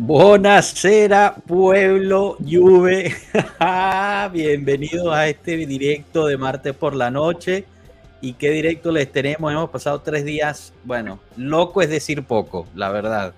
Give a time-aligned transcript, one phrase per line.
[0.00, 3.16] Buonasera, pueblo Juve.
[4.32, 7.64] Bienvenidos a este directo de martes por la noche.
[8.20, 9.50] ¿Y qué directo les tenemos?
[9.50, 13.34] Hemos pasado tres días, bueno, loco es decir poco, la verdad.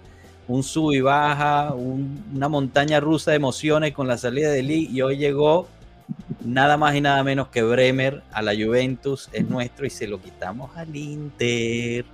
[0.49, 5.01] Un sub y baja, una montaña rusa de emociones con la salida de Lee y
[5.01, 5.67] hoy llegó
[6.45, 10.21] nada más y nada menos que Bremer a la Juventus, es nuestro y se lo
[10.21, 12.05] quitamos al Inter.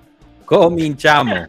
[0.44, 1.48] Cominchamos.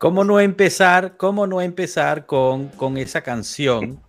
[0.00, 4.00] ¿Cómo no empezar, cómo no empezar con, con esa canción?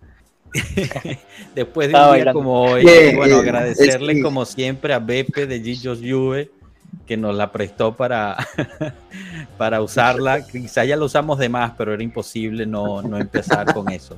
[1.54, 2.32] Después de un día bailando.
[2.32, 3.48] como hoy, Bien, y bueno, bien.
[3.50, 6.50] agradecerle como siempre a Beppe de Gillos Juve
[7.06, 8.38] que nos la prestó para,
[9.58, 10.46] para usarla.
[10.46, 14.16] Quizá ya lo usamos de más, pero era imposible no, no empezar con eso.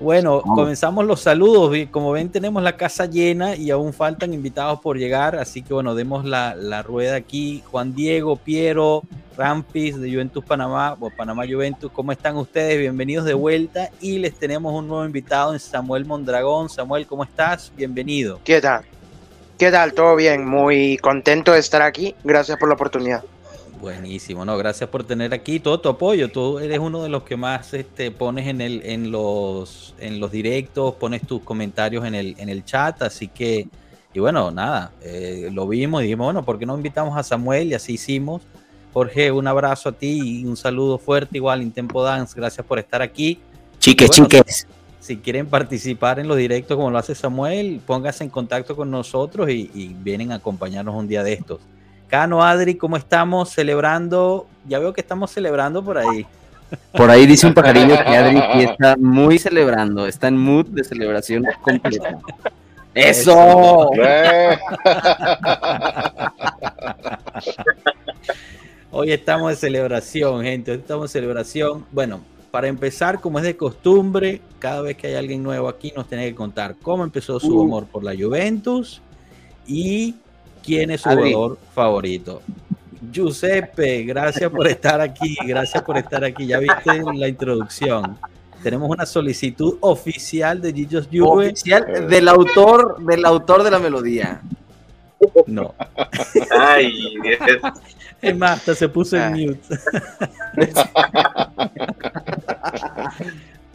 [0.00, 1.72] Bueno, comenzamos los saludos.
[1.92, 5.36] Como ven, tenemos la casa llena y aún faltan invitados por llegar.
[5.36, 7.62] Así que bueno, demos la, la rueda aquí.
[7.70, 9.04] Juan Diego, Piero,
[9.36, 11.90] Rampis de Juventus Panamá o Panamá Juventus.
[11.92, 12.78] ¿Cómo están ustedes?
[12.78, 13.90] Bienvenidos de vuelta.
[14.00, 16.68] Y les tenemos un nuevo invitado en Samuel Mondragón.
[16.68, 17.72] Samuel, ¿cómo estás?
[17.76, 18.40] Bienvenido.
[18.44, 18.84] ¿Qué tal?
[19.58, 19.92] ¿Qué tal?
[19.92, 20.46] ¿Todo bien?
[20.46, 22.14] Muy contento de estar aquí.
[22.24, 23.24] Gracias por la oportunidad.
[23.80, 26.30] Buenísimo, no, gracias por tener aquí todo tu apoyo.
[26.30, 30.32] Tú eres uno de los que más este, pones en el, en los, en los
[30.32, 33.68] directos, pones tus comentarios en el, en el chat, así que,
[34.14, 37.68] y bueno, nada, eh, lo vimos y dijimos, bueno, ¿por qué no invitamos a Samuel?
[37.68, 38.40] Y así hicimos.
[38.94, 43.02] Jorge, un abrazo a ti y un saludo fuerte igual, Intempo Dance, gracias por estar
[43.02, 43.40] aquí.
[43.80, 44.68] Chiques, Bueno, chiques.
[45.00, 49.50] Si quieren participar en los directos como lo hace Samuel, pónganse en contacto con nosotros
[49.50, 51.58] y, y vienen a acompañarnos un día de estos.
[52.06, 54.46] Cano, Adri, ¿cómo estamos celebrando?
[54.68, 56.24] Ya veo que estamos celebrando por ahí.
[56.92, 60.84] Por ahí dice un pajarillo que Adri sí está muy celebrando, está en mood de
[60.84, 62.16] celebración completa.
[62.94, 63.90] ¡Eso!
[68.96, 70.70] Hoy estamos de celebración, gente.
[70.70, 71.84] Hoy estamos de celebración.
[71.90, 72.20] Bueno,
[72.52, 76.28] para empezar, como es de costumbre, cada vez que hay alguien nuevo aquí, nos tiene
[76.28, 77.64] que contar cómo empezó su Uh.
[77.64, 79.02] amor por la Juventus
[79.66, 80.14] y
[80.62, 81.32] quién es su Adri.
[81.32, 82.40] jugador favorito.
[83.10, 85.36] Giuseppe, gracias por estar aquí.
[85.44, 86.46] Gracias por estar aquí.
[86.46, 88.16] Ya viste la introducción.
[88.62, 91.46] Tenemos una solicitud oficial de Gillos Juve.
[91.48, 94.40] Oficial del autor, del autor de la melodía.
[95.48, 95.74] No.
[96.56, 97.38] Ay, Dios.
[98.20, 99.78] Es más, hasta se puso en mute.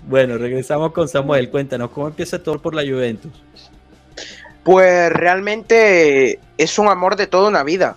[0.08, 1.50] bueno, regresamos con Samuel.
[1.50, 3.32] Cuéntanos, ¿cómo empieza todo por la Juventus?
[4.64, 7.96] Pues realmente es un amor de toda una vida.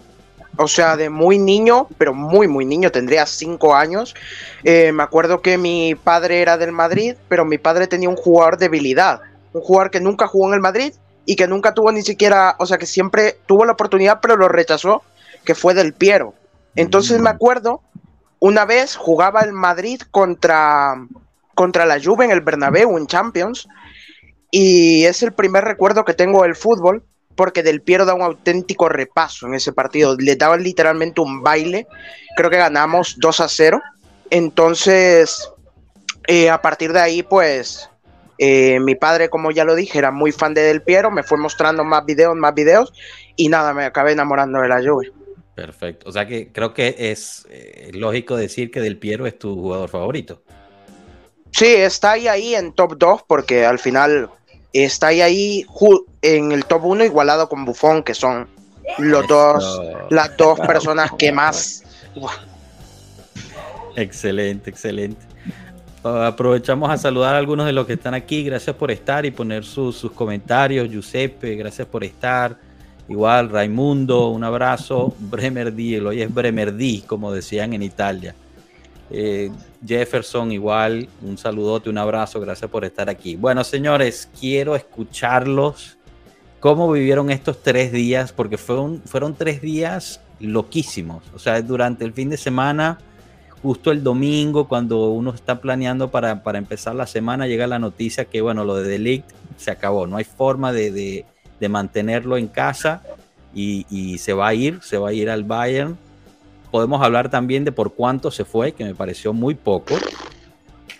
[0.56, 4.14] O sea, de muy niño, pero muy, muy niño, tendría cinco años.
[4.64, 8.58] Eh, me acuerdo que mi padre era del Madrid, pero mi padre tenía un jugador
[8.58, 9.22] de habilidad.
[9.54, 10.92] Un jugador que nunca jugó en el Madrid
[11.24, 14.48] y que nunca tuvo ni siquiera, o sea, que siempre tuvo la oportunidad, pero lo
[14.48, 15.02] rechazó,
[15.44, 16.34] que fue del Piero.
[16.74, 17.82] Entonces me acuerdo,
[18.38, 20.94] una vez jugaba el Madrid contra,
[21.54, 23.68] contra la Juve en el Bernabéu, en Champions,
[24.50, 27.04] y es el primer recuerdo que tengo del fútbol,
[27.34, 30.16] porque Del Piero da un auténtico repaso en ese partido.
[30.18, 31.86] Le daban literalmente un baile.
[32.36, 33.80] Creo que ganamos 2 a 0.
[34.30, 35.50] Entonces,
[36.26, 37.88] eh, a partir de ahí, pues,
[38.38, 41.10] eh, mi padre, como ya lo dije, era muy fan de Del Piero.
[41.10, 42.92] Me fue mostrando más videos, más videos.
[43.36, 45.12] Y nada, me acabé enamorando de la Juve.
[45.54, 46.08] Perfecto.
[46.08, 49.88] O sea que creo que es eh, lógico decir que Del Piero es tu jugador
[49.88, 50.42] favorito.
[51.50, 54.30] Sí, está ahí, ahí en top 2, porque al final
[54.72, 55.66] está ahí,
[56.22, 58.48] en el top 1 igualado con Buffon, que son
[58.98, 61.84] los dos, las dos personas que más...
[63.96, 65.20] Excelente, excelente.
[66.02, 68.42] Uh, aprovechamos a saludar a algunos de los que están aquí.
[68.42, 70.88] Gracias por estar y poner sus, sus comentarios.
[70.88, 72.56] Giuseppe, gracias por estar.
[73.08, 75.14] Igual, Raimundo, un abrazo.
[75.18, 78.34] Bremer D, el hoy es Bremer D, como decían en Italia.
[79.10, 79.50] Eh,
[79.86, 82.40] Jefferson, igual, un saludote, un abrazo.
[82.40, 83.36] Gracias por estar aquí.
[83.36, 85.98] Bueno, señores, quiero escucharlos
[86.60, 91.24] cómo vivieron estos tres días, porque fueron, fueron tres días loquísimos.
[91.34, 92.98] O sea, durante el fin de semana,
[93.62, 98.26] justo el domingo, cuando uno está planeando para, para empezar la semana, llega la noticia
[98.26, 100.06] que, bueno, lo de Delict se acabó.
[100.06, 101.26] No hay forma de,
[101.62, 103.02] de mantenerlo en casa
[103.54, 105.96] y, y, se va a ir, se va a ir al Bayern.
[106.72, 109.94] Podemos hablar también de por cuánto se fue, que me pareció muy poco,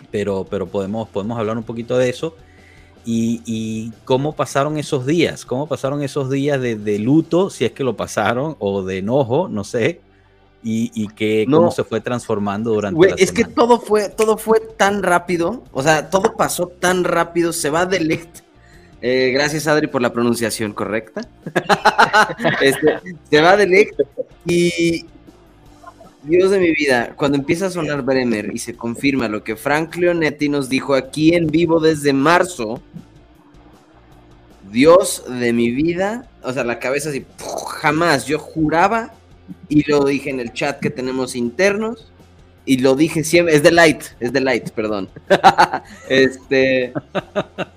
[0.09, 2.33] pero, pero podemos, podemos hablar un poquito de eso.
[3.05, 7.73] Y, y, cómo pasaron esos días, cómo pasaron esos días de, de, luto, si es
[7.73, 9.99] que lo pasaron, o de enojo, no sé,
[10.63, 11.57] y, y que No.
[11.57, 13.55] cómo se fue transformando durante Güey, la es que semana.
[13.55, 17.99] todo fue, todo fue tan rápido, o sea, todo pasó tan rápido, se va de
[17.99, 18.39] Ligt.
[19.05, 21.27] Eh, gracias, Adri, por la pronunciación correcta.
[22.61, 23.99] Este, se va de Ligt
[24.45, 25.05] y
[26.23, 29.95] Dios de mi vida, cuando empieza a sonar Bremer y se confirma lo que Frank
[29.95, 32.81] Leonetti nos dijo aquí en vivo desde marzo,
[34.71, 37.25] Dios de mi vida, o sea, la cabeza así,
[37.81, 39.13] jamás, yo juraba
[39.67, 42.12] y lo dije en el chat que tenemos internos
[42.65, 45.09] y lo dije siempre, es de light, es de light, perdón.
[46.09, 46.93] este,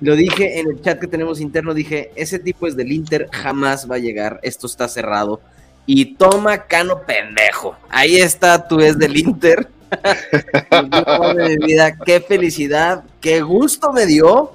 [0.00, 3.90] lo dije en el chat que tenemos interno, dije, ese tipo es del Inter, jamás
[3.90, 5.40] va a llegar, esto está cerrado.
[5.86, 7.76] Y toma Cano pendejo.
[7.88, 9.68] Ahí está, tú es del Inter.
[12.04, 14.52] Qué felicidad, qué gusto me dio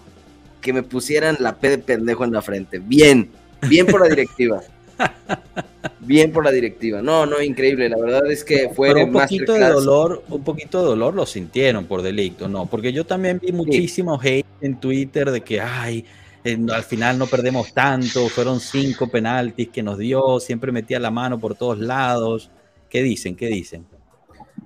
[0.59, 2.79] que me pusieran la P de pendejo en la frente.
[2.79, 3.31] Bien,
[3.67, 4.61] bien por la directiva.
[6.03, 7.01] Bien por la directiva.
[7.01, 7.87] No, no, increíble.
[7.87, 11.27] La verdad es que fue Pero un poquito de dolor, un poquito de dolor lo
[11.27, 12.65] sintieron por delicto, ¿no?
[12.65, 16.03] Porque yo también vi muchísimo hate en Twitter de que, ay,
[16.43, 21.11] eh, al final no perdemos tanto, fueron cinco penaltis que nos dio, siempre metía la
[21.11, 22.49] mano por todos lados.
[22.89, 23.35] ¿Qué dicen?
[23.35, 23.85] ¿Qué dicen?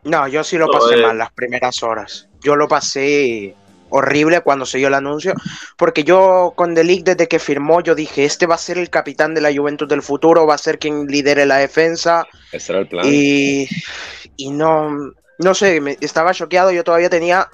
[0.06, 1.02] No, yo sí lo pasé eh.
[1.02, 2.30] mal las primeras horas.
[2.42, 3.56] Yo lo pasé
[3.90, 5.34] horrible cuando se dio el anuncio,
[5.78, 9.34] porque yo con Delic desde que firmó, yo dije, este va a ser el capitán
[9.34, 12.88] de la Juventus del futuro, va a ser quien lidere la defensa, Ese era el
[12.88, 13.06] plan.
[13.08, 13.68] y,
[14.36, 14.90] y no,
[15.40, 17.50] no sé, me, estaba choqueado, yo todavía tenía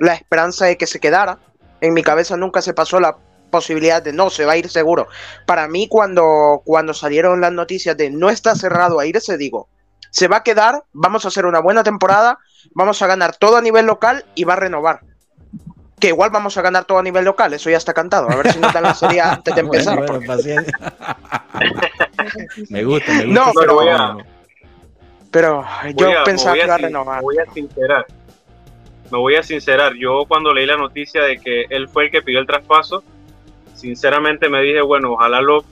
[0.00, 1.38] la esperanza de que se quedara,
[1.80, 3.16] en mi cabeza nunca se pasó la
[3.50, 5.06] posibilidad de no, se va a ir seguro.
[5.46, 9.68] Para mí cuando, cuando salieron las noticias de no está cerrado a irse, digo,
[10.10, 12.38] se va a quedar, vamos a hacer una buena temporada,
[12.74, 15.00] vamos a ganar todo a nivel local y va a renovar.
[16.04, 18.28] Que igual vamos a ganar todo a nivel local, eso ya está cantado.
[18.28, 19.96] A ver si nos dan la serie antes de empezar.
[19.96, 20.78] Bueno, bueno, paciencia.
[22.68, 23.26] me gusta, me gusta.
[23.26, 24.16] No, pero voy a-.
[25.30, 25.64] Pero
[25.96, 27.16] yo Voy a- pensaba que voy iba a sin- renovar.
[27.16, 28.06] Me voy a sincerar.
[29.10, 29.94] Me voy a sincerar.
[29.94, 33.02] Yo cuando leí la noticia de que él fue el que pidió el traspaso,
[33.74, 35.64] sinceramente me dije, bueno, ojalá lo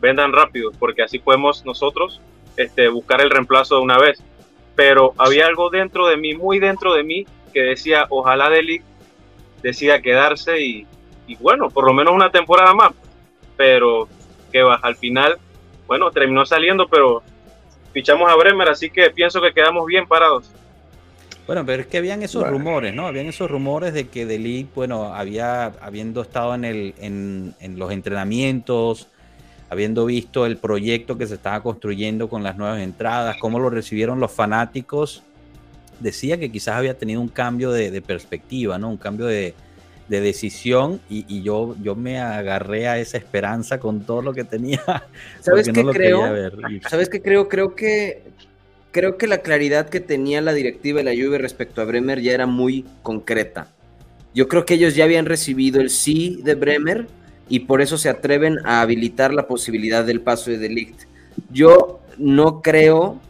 [0.00, 2.22] vendan rápido, porque así podemos nosotros
[2.56, 4.22] este, buscar el reemplazo de una vez.
[4.76, 8.80] Pero había algo dentro de mí, muy dentro de mí, que decía, ojalá Deli
[9.64, 10.86] decida quedarse y,
[11.26, 12.92] y bueno, por lo menos una temporada más.
[13.56, 14.08] Pero
[14.52, 15.38] que va, al final,
[15.86, 17.22] bueno, terminó saliendo, pero
[17.92, 20.50] fichamos a Bremer, así que pienso que quedamos bien parados.
[21.46, 22.58] Bueno, pero es que habían esos Bueno.
[22.58, 23.06] rumores, ¿no?
[23.06, 27.90] Habían esos rumores de que Deli, bueno, había, habiendo estado en, el, en, en los
[27.92, 29.08] entrenamientos,
[29.70, 34.20] habiendo visto el proyecto que se estaba construyendo con las nuevas entradas, cómo lo recibieron
[34.20, 35.22] los fanáticos,
[36.00, 38.90] decía que quizás había tenido un cambio de, de perspectiva, ¿no?
[38.90, 39.54] Un cambio de,
[40.08, 44.44] de decisión y, y yo, yo me agarré a esa esperanza con todo lo que
[44.44, 44.82] tenía.
[45.40, 46.32] ¿Sabes qué no creo?
[46.32, 46.54] ver.
[46.88, 47.48] ¿Sabes qué creo?
[47.48, 48.22] Creo que
[48.90, 52.32] creo que la claridad que tenía la directiva de la Juve respecto a Bremer ya
[52.32, 53.68] era muy concreta.
[54.34, 57.08] Yo creo que ellos ya habían recibido el sí de Bremer
[57.48, 61.02] y por eso se atreven a habilitar la posibilidad del paso de Delict.
[61.50, 63.20] Yo no creo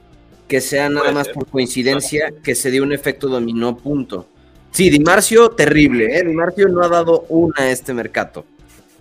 [0.55, 4.29] que sea nada más por coincidencia que se dio un efecto dominó, punto.
[4.71, 6.23] Sí, Di Marcio, terrible, ¿eh?
[6.25, 8.45] Di Marcio no ha dado una a este mercado.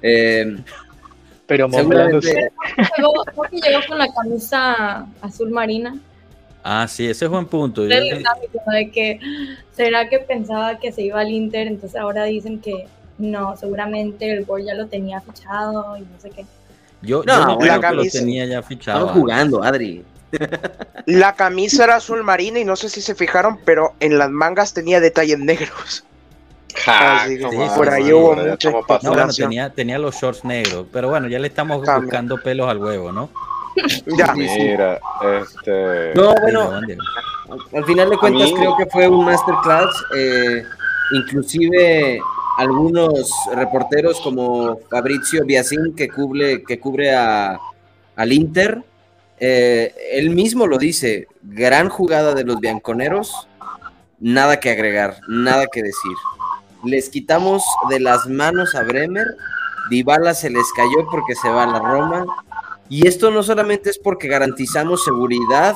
[0.02, 0.58] Eh,
[1.46, 2.50] Pero seguramente,
[2.98, 5.96] Llegó- creo que llegó con la camisa azul marina.
[6.64, 7.84] Ah, sí, ese es buen punto.
[7.84, 9.20] Yo- de que
[9.76, 12.88] será que pensaba que se iba al Inter, entonces ahora dicen que
[13.20, 16.46] no, seguramente el gol ya lo tenía fichado y no sé qué.
[17.04, 19.00] Yo, No, yo no la creo que lo tenía ya fichado.
[19.02, 20.04] estamos jugando, Adri.
[21.06, 24.74] La camisa era azul marina y no sé si se fijaron, pero en las mangas
[24.74, 26.04] tenía detalles negros.
[26.76, 30.16] Ja, Así que sí, por sí, ahí sí, hubo mucha No, bueno, tenía, tenía los
[30.16, 33.30] shorts negros, pero bueno, ya le estamos buscando pelos al huevo, ¿no?
[34.18, 34.34] Ya.
[34.34, 36.14] Mira, este.
[36.16, 36.72] No, bueno.
[37.74, 39.90] Al final de cuentas mí- creo que fue un masterclass.
[40.16, 40.64] eh,
[41.12, 42.20] inclusive
[42.58, 47.60] algunos reporteros como Fabrizio Biasin que cubre, que cubre a,
[48.16, 48.82] al Inter,
[49.40, 53.48] eh, él mismo lo dice, gran jugada de los bianconeros,
[54.20, 56.16] nada que agregar, nada que decir.
[56.84, 59.36] Les quitamos de las manos a Bremer
[59.90, 62.26] Dybala se les cayó porque se va a la Roma.
[62.90, 65.76] Y esto no solamente es porque garantizamos seguridad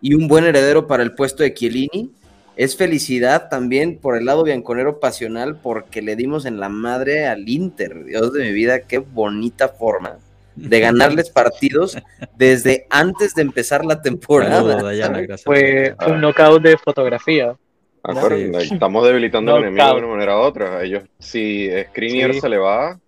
[0.00, 2.10] y un buen heredero para el puesto de Chiellini,
[2.56, 7.48] es felicidad también por el lado bianconero pasional porque le dimos en la madre al
[7.48, 8.04] Inter.
[8.04, 10.18] Dios de mi vida, qué bonita forma
[10.56, 11.96] de ganarles partidos
[12.36, 14.56] desde antes de empezar la temporada.
[14.56, 15.44] Saludos, Dayana, gracias.
[15.44, 17.56] Fue un knockout de fotografía.
[18.02, 18.74] Acuérdense, Sí.
[18.74, 20.82] Estamos debilitando al enemigo de una manera u otra.
[20.82, 22.40] Ellos, si Skriniar Sí.
[22.40, 22.98] se le va,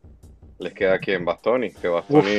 [0.58, 2.30] les queda aquí en Bastoni, que Bastoni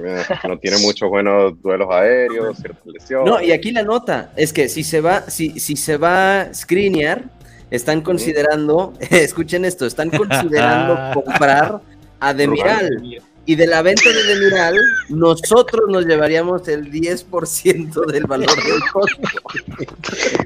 [0.00, 3.28] mira, no tiene muchos buenos duelos aéreos, ciertas lesiones.
[3.28, 7.24] No, y aquí la nota es que si se va, si, si se va Skriniar,
[7.72, 11.80] están considerando, escuchen esto, están considerando comprar
[12.20, 13.20] a Demiral.
[13.46, 14.76] Y de la venta de Demiral,
[15.10, 19.20] nosotros nos llevaríamos el 10% del valor del costo.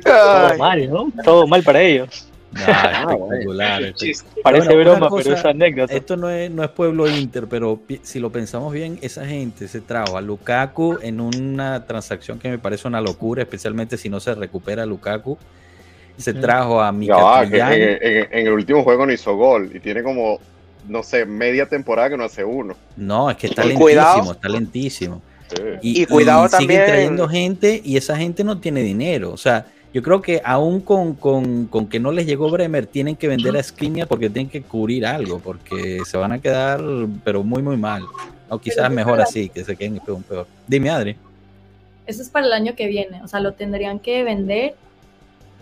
[0.05, 1.13] Todo mal, ¿no?
[1.25, 2.25] Todo mal para ellos.
[2.57, 3.83] Ah, espectacular.
[3.83, 3.95] espectacular.
[3.95, 4.41] Chiste.
[4.43, 5.95] Parece Bueno, broma, cosa- pero es anécdota.
[5.95, 9.81] Esto no es, no es pueblo Inter, pero si lo pensamos bien, esa gente se
[9.81, 14.35] trajo a Lukaku en una transacción que me parece una locura, especialmente si no se
[14.35, 15.39] recupera Lukaku.
[16.17, 17.73] Se trajo a que Mkhitaryan.
[17.75, 20.41] en, en- en el último juego no hizo gol y tiene como,
[20.89, 22.75] no sé, media temporada que no hace uno.
[22.97, 24.33] No, es que está Y lentísimo, cuidado.
[24.33, 25.23] está lentísimo.
[25.49, 25.63] Sí.
[25.83, 29.33] Y cuidado siguen también- trayendo gente y esa gente no tiene dinero.
[29.33, 33.17] O sea, yo creo que aún con, con- con que no les llegó Bremer, tienen
[33.17, 36.83] que vender a Skriniar porque tienen que cubrir algo, porque se van a quedar,
[37.25, 38.03] pero muy, muy mal.
[38.51, 40.47] O quizás Pero- mejor así, que se queden peor.
[40.67, 41.17] Dime, Adri.
[42.07, 43.23] Eso es para el año que viene.
[43.23, 44.75] O sea, lo tendrían que vender,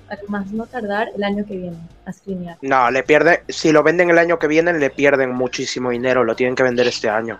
[0.08, 2.12] al más no tardar, el año que viene, a
[2.62, 6.36] no, le pierden, si lo venden el año que viene, le pierden muchísimo dinero, lo
[6.36, 7.38] tienen que vender este año.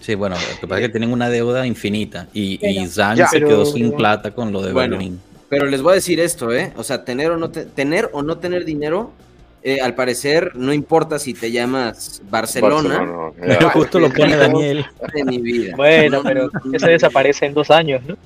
[0.00, 3.14] Sí, bueno, lo que pasa es que tienen una deuda infinita y, y Ya.
[3.26, 4.96] se Pero- quedó sin plata con lo de Bueno.
[4.96, 5.20] Berlín.
[5.48, 6.72] Pero les voy a decir esto, ¿eh?
[6.76, 9.12] O sea, tener o no, te- tener o no tener dinero,
[9.62, 13.32] eh, al parecer, no importa si te llamas Barcelona, Barcelona.
[13.40, 14.86] Pero justo lo pone Daniel.
[15.14, 15.74] de mi vida.
[15.76, 18.16] Bueno, No, pero se desaparece en dos años, ¿no?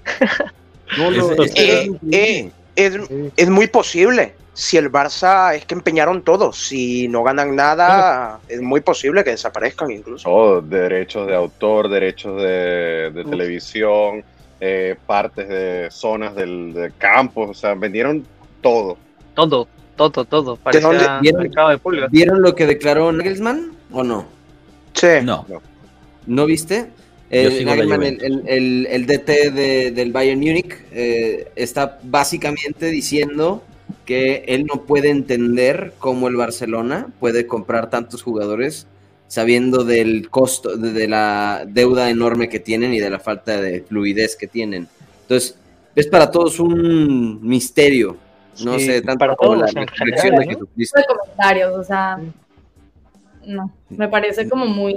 [0.98, 2.50] No, no, es que Eh,
[2.86, 2.98] es.
[3.36, 4.34] Es, muy posible.
[4.52, 9.30] Si el Barça es que empeñaron todo, si no ganan nada, es muy posible que
[9.30, 10.28] desaparezcan incluso.
[10.28, 14.24] Todo, derechos de autor, derechos de, de televisión,
[14.62, 18.26] eh, partes de zonas del, de campos, o sea, vendieron
[18.60, 18.98] todo.
[19.34, 20.56] Todo, todo, todo.
[20.56, 21.42] Parecía vieron?
[21.42, 22.10] mercado de pulgas.
[22.10, 24.26] ¿Vieron lo que declaró Nagelsmann o no?
[24.92, 25.06] Sí.
[25.22, 25.46] No,
[26.26, 26.90] ¿No viste?
[27.30, 28.24] La Nagelsmann, el, Juventus.
[28.26, 33.62] el- el- el DT de- del Bayern Múnich, eh, está básicamente diciendo
[34.04, 38.86] que él no puede entender cómo el Barcelona puede comprar tantos jugadores
[39.28, 43.82] sabiendo del costo, de, de la deuda enorme que tienen y de la falta de
[43.82, 44.88] fluidez que tienen.
[45.22, 45.56] Entonces,
[45.94, 48.16] es para todos un misterio.
[48.64, 50.52] No Sí, sé, tanto para como la todos resurrección general, de ¿no?
[50.58, 50.98] Jesucristo.
[50.98, 52.18] de comentarios, o sea,
[53.46, 54.94] no, me parece como muy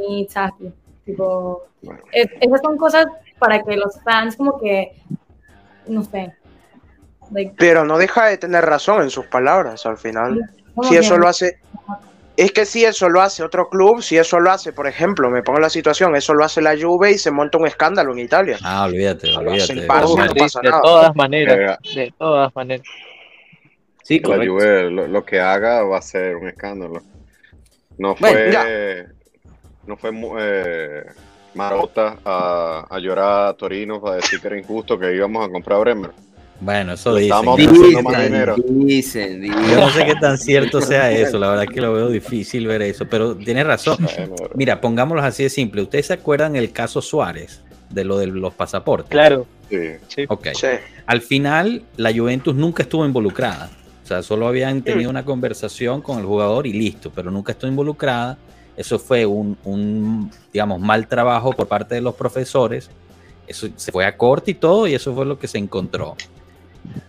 [1.06, 2.02] tipo, Bueno.
[2.12, 3.08] es- esas son cosas
[3.40, 4.94] para que los fans como que,
[5.88, 6.34] no sé,
[7.32, 10.40] like, Pero no deja de tener razón en sus palabras al final.
[10.84, 11.60] Si eso lo hace.
[12.36, 15.44] Es que si eso lo hace otro club, si eso lo hace, por ejemplo, me
[15.44, 18.20] pongo en la situación, eso lo hace la Juve y se monta un escándalo en
[18.20, 18.58] Italia.
[18.64, 19.76] ah, olvídate, olvídate.
[19.76, 19.88] no
[20.34, 20.82] pasa de nada.
[20.82, 22.88] todas maneras, de todas maneras.
[24.02, 24.38] Sí, la.
[24.48, 27.02] Juve lo, lo que haga va a ser un escándalo.
[28.00, 29.14] No fue, Bueno.
[29.88, 31.04] No fue eh,
[31.56, 35.78] Marota a, a llorar a Torino para decir que era injusto que íbamos a comprar
[35.78, 36.12] a Bremer.
[36.60, 37.36] Bueno, eso dicen.
[37.36, 38.56] Estamos qué más dinero.
[38.56, 39.70] Dicen, dicen.
[39.70, 42.82] Yo no sé qué tan cierto sea eso, la verdad que lo veo difícil ver
[42.84, 43.98] eso, pero tienes razón.
[44.00, 45.82] Bueno, Mira, pongámoslo así de simple.
[45.82, 49.10] ¿Ustedes se acuerdan el caso Suárez de lo de los pasaportes?
[49.10, 49.78] Claro, sí.
[50.08, 50.26] sí.
[50.30, 50.48] Ok.
[50.54, 50.68] Sí.
[51.06, 53.70] Al final, la Juventus nunca estuvo involucrada.
[54.04, 57.70] O sea, solo habían tenido una conversación con el jugador y listo, pero nunca estuvo
[57.70, 58.38] involucrada.
[58.76, 62.90] Eso fue un, un, digamos, mal trabajo por parte de los profesores.
[63.48, 66.16] Eso se fue a corte y todo, y eso fue lo que se encontró.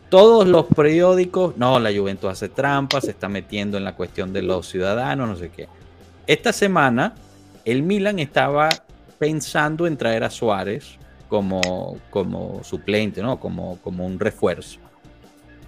[0.08, 4.42] Todos los periódicos, no, la Juventus hace trampas, se está metiendo en la cuestión de
[4.42, 5.68] los ciudadanos, no sé qué.
[6.26, 7.14] Esta semana,
[7.64, 8.68] el Milan estaba
[9.18, 13.40] pensando en traer a Suárez como, como suplente, ¿no?
[13.40, 14.78] Como, como un refuerzo.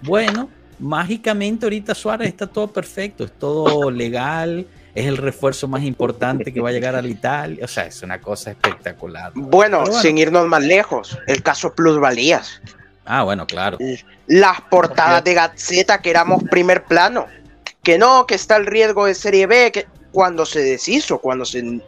[0.03, 0.49] Bueno,
[0.79, 4.65] mágicamente ahorita Suárez está todo perfecto, es todo legal,
[4.97, 8.19] es el refuerzo más importante que va a llegar al Italia, o sea, es una
[8.19, 9.31] cosa espectacular.
[9.35, 12.61] Bueno, sin irnos más lejos, el caso plusvalías.
[13.05, 13.77] Ah, bueno, claro.
[14.25, 17.27] Las portadas de Gaceta que éramos primer plano.
[17.83, 21.79] Que no, que está el riesgo de Serie B, que cuando se deshizo, cuando se,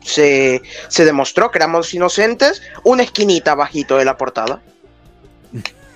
[0.00, 4.62] se, se demostró que éramos inocentes, una esquinita bajito de la portada.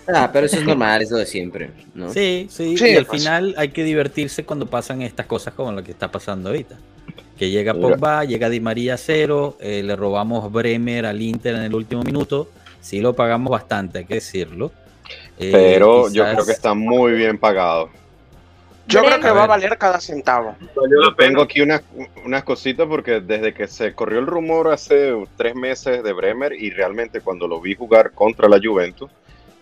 [0.08, 2.12] Ah, pero eso es normal, eso de siempre, ¿no?
[2.12, 5.82] Sí, sí, Sí, y al final hay que divertirse cuando pasan estas cosas como lo
[5.84, 6.76] que está pasando ahorita.
[7.38, 7.72] que llega.
[7.74, 12.02] Pogba, llega Di María a cero, eh, le robamos Bremer al Inter en el último
[12.02, 12.48] minuto,
[12.80, 14.72] sí lo pagamos bastante, hay que decirlo.
[15.38, 17.90] Eh, Pero yo creo que está muy bien pagado.
[18.88, 20.56] Yo creo que va a valer cada centavo.
[20.74, 21.82] Yo tengo aquí unas,
[22.24, 26.70] unas cositas porque desde que se corrió el rumor hace tres meses de Bremer y
[26.70, 29.08] realmente cuando lo vi jugar contra la Juventus,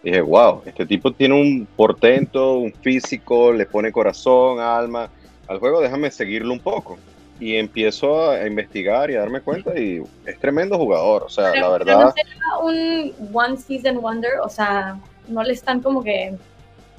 [0.02, 5.10] dije, wow, este tipo tiene un portento, un físico, le pone corazón, alma
[5.48, 6.98] al juego, déjame seguirlo un poco.
[7.38, 11.52] Y empiezo a investigar y a darme cuenta y es tremendo jugador, o sea, la
[11.52, 12.04] Pero- pero verdad...
[12.04, 16.34] no será un one season wonder, o sea, no le están como que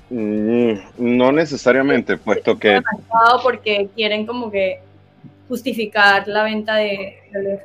[0.10, 2.81] mm, No necesariamente, puesto que
[3.43, 4.79] porque quieren como que
[5.48, 7.60] justificar la venta de, de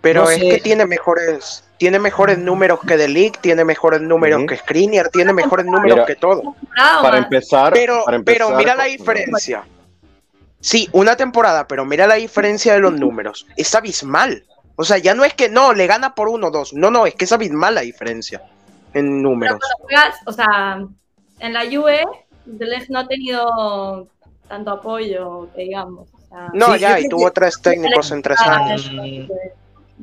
[0.00, 0.48] Pero No es sé.
[0.48, 5.32] que tiene mejores, tiene mejores números que The League, tiene mejores números que Skriniar, tiene
[5.32, 6.54] mejores números Mira, que todo.
[6.76, 7.72] para empezar...
[7.72, 9.64] Pero, para pero empezar mira la diferencia.
[10.60, 13.46] Sí, una temporada, pero mira la diferencia de los números.
[13.56, 14.44] Es abismal.
[14.76, 16.74] O sea, ya no es que no, le gana por uno o dos.
[16.74, 18.42] No, no, es que es abismal la diferencia
[18.92, 19.58] en Pero números.
[19.80, 20.84] juegas, o sea,
[21.38, 22.04] en la Juve,
[22.44, 24.06] De Ligt no ha tenido
[24.50, 26.10] tanto apoyo, digamos.
[26.12, 28.84] O sea, No, Sí, ya, y tuvo tres técnicos en tres años.
[28.84, 29.02] eso,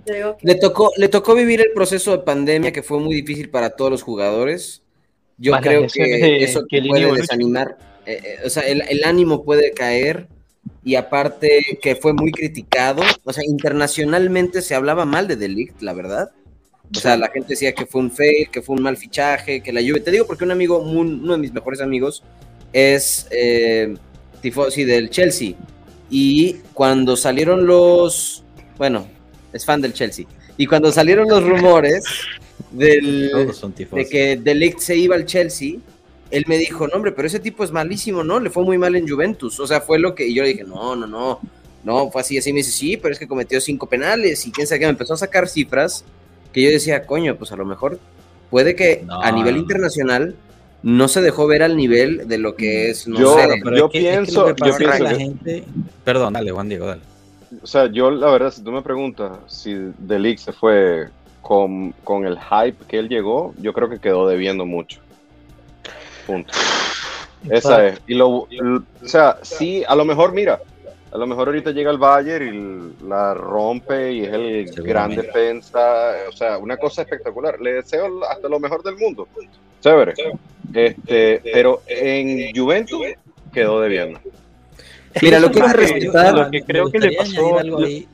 [0.06, 3.72] que- Le tocó, le tocó vivir el proceso de pandemia que fue muy difícil para
[3.72, 4.84] todos los jugadores.
[5.38, 7.22] Yo Más creo que de eso te Chiellini y puede Bonucci.
[7.22, 7.77] desanimar.
[8.06, 10.27] Eh, eh, o sea, el, el ánimo puede caer
[10.84, 13.04] y aparte que fue muy criticado.
[13.24, 16.32] O sea, internacionalmente se hablaba mal de Delict, la verdad.
[16.96, 19.74] O sea, la gente decía que fue un fail, que fue un mal fichaje, que
[19.74, 20.00] la Juve.
[20.00, 22.24] Te digo porque un amigo, muy- uno de mis mejores amigos,
[22.72, 23.94] es eh,
[24.42, 25.54] tifosi del Chelsea.
[26.10, 28.44] Y cuando salieron los.
[28.77, 29.06] Bueno,
[29.57, 30.25] es fan del Chelsea.
[30.57, 32.03] Y cuando salieron los rumores
[32.71, 33.31] del,
[33.91, 35.75] de que De Ligt se iba al Chelsea,
[36.31, 38.39] él me dijo, no, hombre, pero ese tipo es malísimo, ¿no?
[38.39, 39.59] Le fue muy mal en Juventus.
[39.59, 40.27] O sea, fue lo que.
[40.27, 41.39] Y yo le dije, no, no, no.
[41.83, 42.51] No, fue así, así.
[42.51, 44.85] Me dice, sí, pero es que cometió cinco penales y quién sabe qué.
[44.87, 46.03] Me empezó a sacar cifras
[46.51, 47.99] que yo decía, coño, pues a lo mejor
[48.49, 50.35] puede que No, a nivel internacional
[50.83, 53.48] no se dejó ver al nivel de lo que es, no Yo- sé.
[53.63, 55.63] Pero yo es que- es que pienso- yo pienso la gente.
[56.03, 57.01] Perdón, dale, Juan Diego, dale.
[57.62, 59.74] O sea, yo la verdad, si tú me preguntas si
[60.05, 61.10] The League se fue
[61.42, 65.00] con, con el hype que él llegó, yo creo que quedó debiendo mucho.
[66.25, 66.53] Punto.
[67.50, 68.01] Esa es.
[68.07, 68.48] Y lo, o
[69.03, 70.60] sea, sí, a lo mejor, mira,
[71.12, 76.14] a lo mejor ahorita llega el Bayern y la rompe y es el gran defensa.
[76.27, 77.60] O sea, una cosa espectacular.
[77.62, 79.27] Le deseo hasta lo mejor del mundo.
[79.79, 80.14] Chévere.
[80.74, 83.01] Este, pero en Juventus
[83.53, 84.20] quedó debiendo.
[85.22, 86.34] Mira, lo que es respetar.
[86.34, 88.08] lo que creo que le pasó- añadir algo ahí.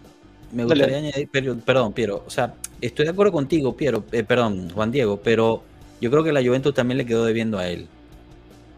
[0.52, 0.76] Me Dale.
[0.84, 2.24] gustaría añadir, pero- perdón, Piero.
[2.28, 5.63] O sea, estoy de acuerdo contigo, Piero, eh, perdón, Juan Diego, pero
[6.00, 7.88] yo creo que la Juventus también le quedó debiendo a él.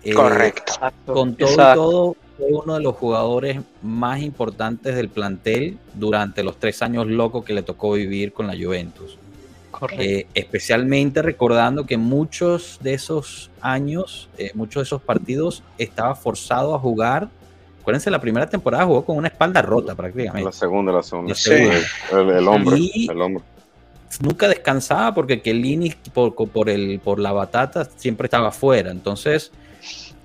[0.04, 0.74] Eh, Correcto.
[1.06, 6.58] Con todo y todo, fue uno de los jugadores más importantes del plantel durante los
[6.60, 9.18] tres años locos que le tocó vivir con la Juventus.
[9.72, 10.02] Correcto.
[10.04, 16.74] Eh, especialmente recordando que muchos de esos años, eh, muchos de esos partidos, estaba forzado
[16.76, 17.28] a jugar.
[17.86, 20.44] Acuérdense, la primera temporada jugó con una espalda rota prácticamente.
[20.44, 21.30] La segunda, la segunda.
[21.30, 21.76] La segunda.
[22.14, 22.76] El, el hombro.
[22.76, 23.44] Y- El hombro.
[24.22, 28.90] Nunca descansaba porque Kellini por, por, el, por la batata siempre estaba fuera.
[28.90, 29.52] Entonces,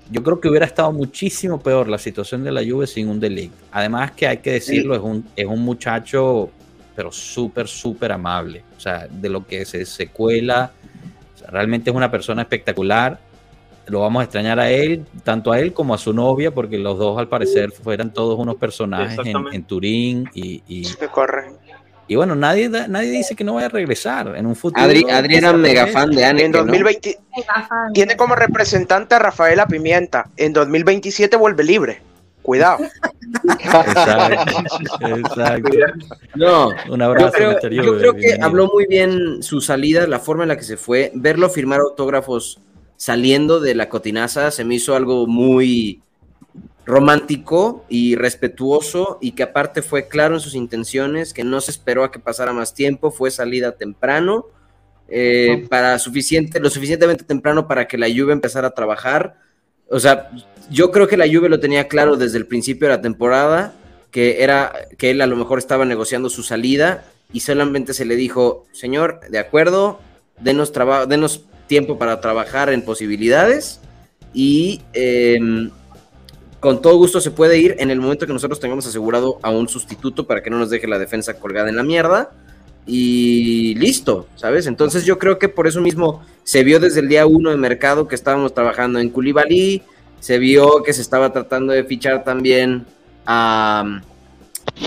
[0.09, 3.53] yo creo que hubiera estado muchísimo peor la situación de la Juve sin un Delict.
[3.71, 6.49] Además que hay que decirlo, es un, es un muchacho,
[6.95, 8.63] pero súper, súper amable.
[8.75, 9.77] O sea, de lo que se
[11.35, 13.19] o sea, realmente es una persona espectacular.
[13.87, 16.97] Lo vamos a extrañar a él, tanto a él como a su novia, porque los
[16.97, 21.59] dos al parecer fueran todos unos personajes en, Turín y, y, correcto.
[22.07, 24.83] y bueno, nadie, nadie dice que no vaya a regresar en un futuro.
[24.83, 26.43] Adri, Adri era mega fan de Anne.
[26.45, 27.93] En 2020 Mega fan.
[27.93, 30.29] tiene como representante a Rafaela Pimienta.
[30.37, 32.01] En 2027 vuelve libre.
[32.41, 32.79] Cuidado.
[33.43, 35.69] Exacto, exacto.
[36.35, 40.19] No, Un Yo abrazo, creo, yo Juve, creo que habló muy bien su salida, la
[40.19, 41.11] forma en la que se fue.
[41.13, 42.59] Verlo firmar autógrafos
[43.01, 46.03] saliendo de la cotinaza se me hizo algo muy
[46.85, 52.03] romántico y respetuoso y que aparte fue claro en sus intenciones, que no se esperó
[52.03, 54.45] a que pasara más tiempo, fue salida temprano,
[55.07, 59.39] eh, para suficiente, lo suficientemente temprano para que la Juve empezara a trabajar.
[59.89, 60.29] O sea,
[60.69, 63.73] yo creo que la Juve lo tenía claro desde el principio de la temporada,
[64.11, 68.15] que era que él a lo mejor estaba negociando su salida y solamente se le
[68.15, 69.99] dijo, señor, de acuerdo,
[70.39, 73.79] denos, traba- denos tiempo para trabajar en posibilidades
[74.33, 75.69] y em,
[76.59, 79.69] con todo gusto se puede ir en el momento que nosotros tengamos asegurado a un
[79.69, 82.31] sustituto para que no nos deje la defensa colgada en la mierda
[82.85, 84.67] y listo, ¿sabes?
[84.67, 88.05] Entonces yo creo que por eso mismo se vio desde el día uno de mercado
[88.05, 89.81] que estábamos trabajando en Koulibaly,
[90.19, 92.85] se vio que se estaba tratando de fichar también
[93.25, 94.01] a,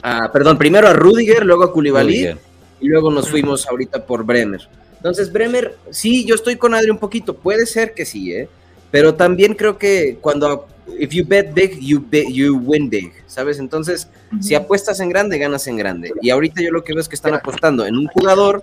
[0.02, 2.36] a- perdón, primero a Rudiger, luego a Rudiger.
[2.78, 4.60] y luego nos fuimos ahorita por Bremer.
[5.04, 8.48] Entonces, Bremer, sí, yo estoy con Adri un poquito, puede ser que sí, ¿eh?
[8.90, 10.66] Pero también creo que cuando,
[10.98, 13.58] if you bet big, you, bet- you win big, ¿sabes?
[13.58, 14.08] Entonces,
[14.40, 16.10] si apuestas en grande, ganas en grande.
[16.22, 18.62] Y ahorita yo lo que veo es que están apostando en un jugador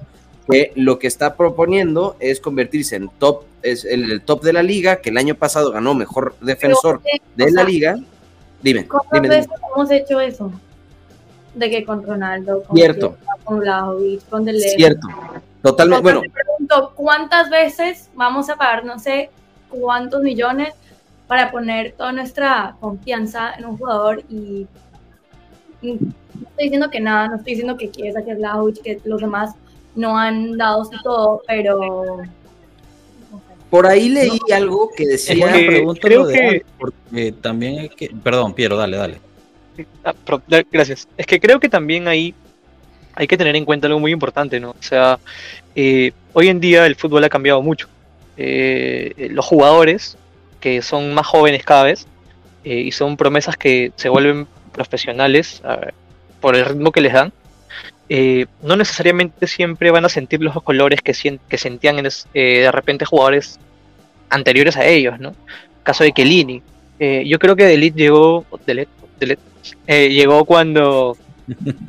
[0.50, 4.64] que lo que está proponiendo es convertirse en top, es el, el top de la
[4.64, 7.96] liga, que el año pasado ganó mejor defensor Pero, eh, de la sea, liga.
[8.64, 9.48] Dime, ¿Cuántas dime, dime.
[9.76, 10.52] hemos hecho eso?
[11.54, 13.16] De que con Ronaldo, con Cierto.
[13.16, 14.48] Kepa, con Vlahovic, con.
[14.48, 15.08] Cierto.
[15.62, 16.02] Totalmente.
[16.04, 19.30] Bueno, te pregunto, ¿cuántas veces vamos a pagar no sé
[19.70, 20.74] cuántos millones
[21.28, 24.68] para poner toda nuestra confianza en un jugador y
[25.84, 29.20] y no estoy diciendo que nada, no estoy diciendo que Chiesa, que Vlahovic, que los
[29.22, 29.56] demás
[29.96, 31.80] no han dado su todo, pero
[33.32, 35.38] no por ahí leí algo que Es decía.
[35.40, 38.10] buena que pregunta creo de que- porque también hay que...
[38.24, 39.18] Perdón, Piero, dale, dale.
[40.04, 40.14] Ah,
[40.70, 41.08] gracias.
[41.18, 42.36] Es que creo que también ahí
[43.14, 44.72] hay que tener en cuenta algo muy importante, ¿no?
[44.72, 45.20] O sea,
[45.76, 47.88] eh, hoy en día el fútbol ha cambiado mucho.
[48.38, 50.18] Eh, los jugadores,
[50.60, 52.08] que son más jóvenes cada vez,
[52.64, 55.62] eh, y son promesas que se vuelven profesionales
[56.40, 57.34] por el ritmo que les dan,
[58.62, 61.98] no necesariamente siempre van a sentir los colores que, sentían
[62.34, 63.60] de repente jugadores
[64.30, 65.34] anteriores a ellos, ¿no?
[65.84, 66.62] Caso de Kelini.
[67.00, 69.40] Yo creo que Delit llegó, Delit, Delit,
[69.88, 71.18] llegó cuando,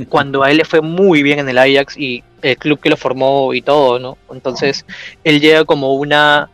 [0.09, 2.97] cuando a él le fue muy bien en el Ajax y el club que lo
[2.97, 4.19] formó y todo, ¿no?
[4.31, 4.85] Entonces,
[5.25, 6.51] él llega como una,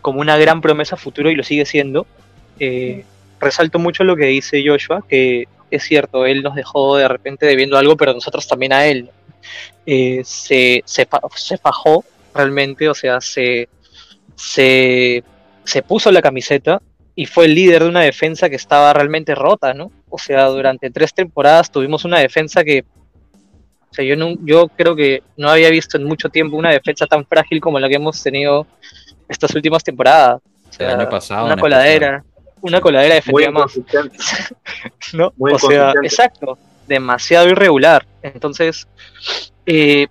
[0.00, 2.06] como una gran promesa futuro y lo sigue siendo.
[2.58, 3.04] Eh,
[3.38, 7.78] resalto mucho lo que dice Joshua, que es cierto, él nos dejó de repente debiendo
[7.78, 9.10] algo, pero nosotros también a él.
[9.86, 13.68] Eh, se, se, se fajó realmente, o sea, se,
[14.34, 15.22] se,
[15.64, 16.82] se puso la camiseta
[17.14, 19.90] y fue el líder de una defensa que estaba realmente rota, ¿no?
[20.10, 22.84] O sea, durante tres temporadas tuvimos una defensa que,
[23.90, 27.06] o sea, yo, no, yo creo que no había visto en mucho tiempo una defensa
[27.06, 28.66] tan frágil como la que hemos tenido
[29.28, 30.40] estas últimas temporadas.
[30.68, 32.24] O sea, El año pasado, una coladera,
[32.60, 34.52] una coladera Muy defensiva más.
[35.14, 35.32] ¿no?
[35.36, 38.04] Muy o sea, exacto, demasiado irregular.
[38.22, 38.86] Entonces,
[39.64, 40.08] eh,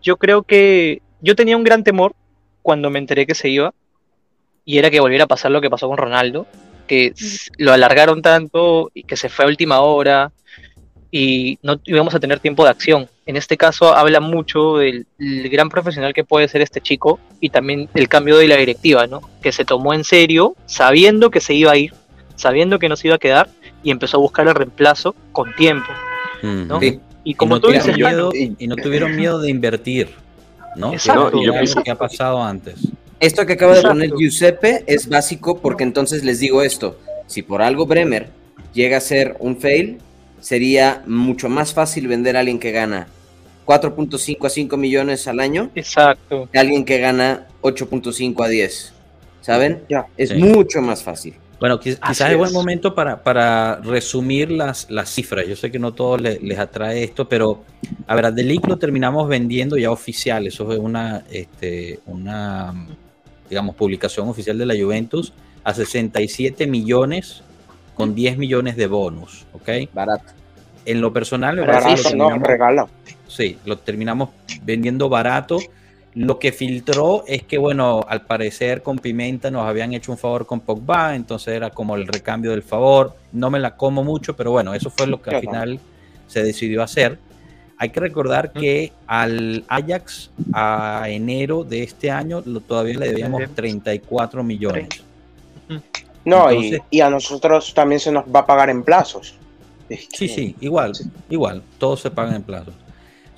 [0.00, 2.14] yo creo que yo tenía un gran temor
[2.62, 3.72] cuando me enteré que se iba,
[4.64, 6.46] y era que volviera a pasar lo que pasó con Ronaldo,
[6.86, 7.12] que
[7.58, 10.32] lo alargaron tanto y que se fue a última hora
[11.10, 13.08] y no íbamos a tener tiempo de acción.
[13.26, 17.50] En este caso habla mucho del, el gran profesional que puede ser este chico y
[17.50, 19.20] también el cambio de la directiva, ¿no?
[19.40, 21.94] Que se tomó en serio, sabiendo que se iba a ir,
[22.34, 23.48] sabiendo que no se iba a quedar
[23.82, 25.88] y empezó a buscar el reemplazo con tiempo.
[26.42, 26.80] ¿no?
[26.80, 27.00] Sí.
[27.22, 30.10] Y no tú tuvieron dices, miedo, Manu, y no tuvieron miedo de invertir,
[30.76, 30.92] ¿no?
[30.92, 31.30] Exacto.
[31.32, 32.74] No, y yo pienso- que ha pasado antes.
[33.20, 36.98] Esto que acaba de poner Giuseppe es básico porque entonces les digo esto.
[37.26, 38.28] Si por algo Bremer
[38.74, 39.98] llega a ser un fail,
[40.40, 43.08] sería mucho más fácil vender a alguien que gana
[43.66, 46.48] 4.5 a 5 millones al año exacto.
[46.52, 48.92] que a alguien que gana 8.5 a 10.
[49.40, 49.82] ¿Saben?
[49.88, 50.06] Ya.
[50.16, 50.36] Es Sí.
[50.36, 51.34] mucho más fácil.
[51.60, 55.46] Bueno, quizás es buen momento para, para resumir las, las cifras.
[55.46, 57.62] Yo sé que no todos le- les atrae esto, pero
[58.06, 60.46] a ver, a Delic lo terminamos vendiendo ya oficial.
[60.46, 62.74] Eso es una, este, una,
[63.48, 67.42] digamos, publicación oficial de la Juventus a 67 millones
[67.94, 69.92] con 10 millones de bonus, ¿ok?
[69.92, 70.32] Barato.
[70.84, 72.86] En lo personal, me parece que lo Barato, no, regala.
[73.26, 74.30] Sí, lo terminamos
[74.62, 75.58] vendiendo barato.
[76.14, 80.46] Lo que filtró es que, bueno, al parecer con Pimenta nos habían hecho un favor
[80.46, 83.16] con Pogba, entonces era como el recambio del favor.
[83.32, 85.80] No me la como mucho, pero bueno, eso fue lo que al final
[86.28, 87.18] se decidió hacer.
[87.76, 93.42] Hay que recordar que al Ajax a enero de este año lo, todavía le debíamos
[93.54, 94.88] 34 millones.
[96.24, 99.34] No, y- Entonces- y, a nosotros también se nos va a pagar en plazos.
[99.88, 100.92] Es Sí, que- sí, igual,
[101.28, 102.74] igual, todos se pagan en plazos.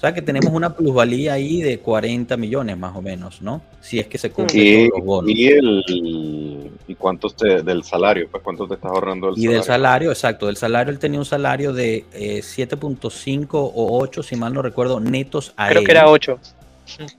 [0.06, 3.62] Sea que tenemos una plusvalía ahí de 40 millones más o menos, ¿no?
[3.80, 5.30] Si es que se cumplen los bonos.
[5.30, 9.62] y el y cuántos te, del salario, pues cuánto te estás ahorrando del Y del
[9.62, 14.52] salario, exacto, del salario él tenía un salario de eh, 7.5 o 8, si mal
[14.54, 15.86] no recuerdo, netos a Creo él.
[15.86, 16.38] que era 8.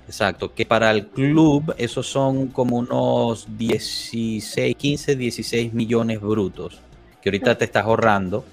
[0.08, 6.80] Exacto, que para el club esos son como unos 16, 15, 16 millones brutos,
[7.22, 8.46] que ahorita te estás ahorrando.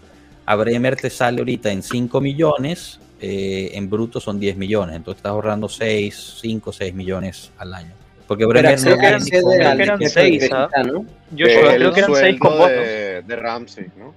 [0.46, 5.18] A Bremer te sale ahorita en 5 millones, eh, en bruto son 10 millones, entonces
[5.20, 7.92] estás ahorrando 6, 5, 6 millones al año.
[8.26, 9.20] Porque Bremer eran- creo que eran
[9.90, 10.68] ¿ah?
[10.68, 11.06] mexicano.
[11.30, 12.68] Yo creo que eran 6 con sueldo votos.
[12.86, 14.14] de, de Ramsey, ¿no?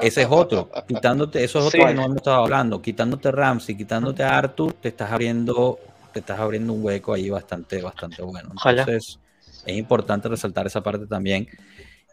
[0.00, 1.86] Ese es otro, quitándote, eso es otro Sí.
[1.86, 5.78] que no hemos estado hablando, quitándote Ramsey, quitándote a Arthur, te estás abriendo,
[6.14, 8.50] te estás abriendo un hueco ahí bastante, bastante bueno.
[8.56, 8.82] Ojalá.
[8.82, 9.18] Entonces,
[9.66, 11.46] es importante resaltar esa parte también.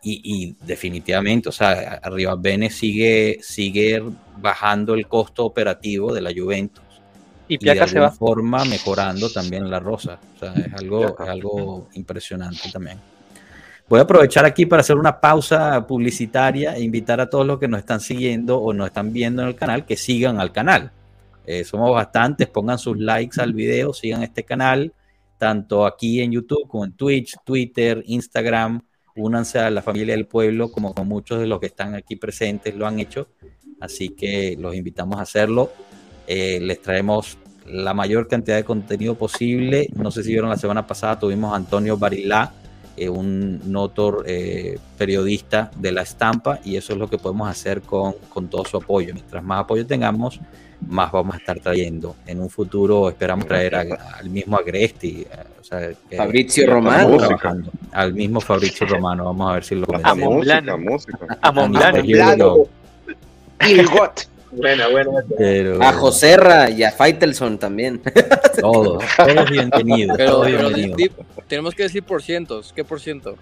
[0.04, 4.04] Y, y definitivamente, o sea, arriba Bene sigue, sigue
[4.38, 6.84] bajando el costo operativo de la Juventus
[7.48, 8.12] Y y de Piaca se alguna va.
[8.12, 10.20] forma mejorando también la Rosa.
[10.36, 13.00] O sea, es algo, es algo impresionante también.
[13.89, 17.68] Voy a aprovechar aquí para hacer una pausa publicitaria e invitar a todos los que
[17.68, 20.92] nos están siguiendo o nos están viendo en el canal que sigan al canal.
[21.46, 24.94] Eh, somos bastantes, pongan sus likes al video, sigan este canal,
[25.38, 28.82] tanto aquí en YouTube como en Twitch, Twitter, Instagram.
[29.15, 32.88] Únanse a la familia del pueblo, como muchos de los que están aquí presentes lo
[32.88, 33.28] han hecho.
[33.80, 35.71] Así que los invitamos a hacerlo.
[36.26, 39.89] Eh, les traemos la mayor cantidad de contenido posible.
[39.93, 42.54] No sé si vieron la semana pasada, tuvimos a Antonio Barilá,
[42.97, 47.82] eh, un notor eh, periodista de la estampa, y eso es lo que podemos hacer
[47.82, 49.13] con, con todo su apoyo.
[49.13, 50.39] Mientras más apoyo tengamos,
[50.88, 52.15] más vamos a estar trayendo.
[52.26, 55.28] En un futuro esperamos traer a- al mismo Agresti, eh,
[55.60, 57.17] o sea, que- Fabrizio Romano.
[57.17, 57.72] trabajando.
[57.91, 59.86] Al mismo Fabrizio Romano, vamos a ver si lo.
[60.04, 60.13] A.
[63.67, 64.28] Y el GOT.
[64.52, 65.10] Buena, buena.
[65.38, 68.02] Pero- A Joserra y a Faitelson también.
[68.62, 70.15] Todos, todos bienvenidos.
[70.15, 70.98] Pero, todos pero bienvenidos.
[70.98, 71.12] di-
[71.48, 72.72] tenemos que decir por cientos.
[72.76, 73.36] ¿Qué por ciento?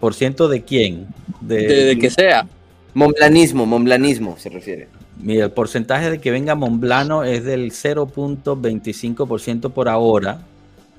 [0.00, 1.06] ¿Por ciento de quién?
[1.42, 2.46] De, De, de que sea.
[2.94, 4.88] Momblanismo, momblanismo se refiere.
[5.18, 10.38] Mira, el porcentaje de que venga Monblano es del 0.25% por ahora,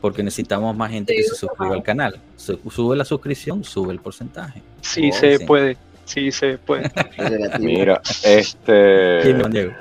[0.01, 2.19] porque necesitamos más gente que se suscriba al canal.
[2.35, 4.61] Sube la suscripción, sube el porcentaje.
[4.81, 5.45] Sí, Oh, se sí.
[5.45, 5.77] puede.
[6.05, 6.89] Sí, se puede.
[7.59, 9.33] Mira, Sí, este.
[9.49, 9.73] Diego.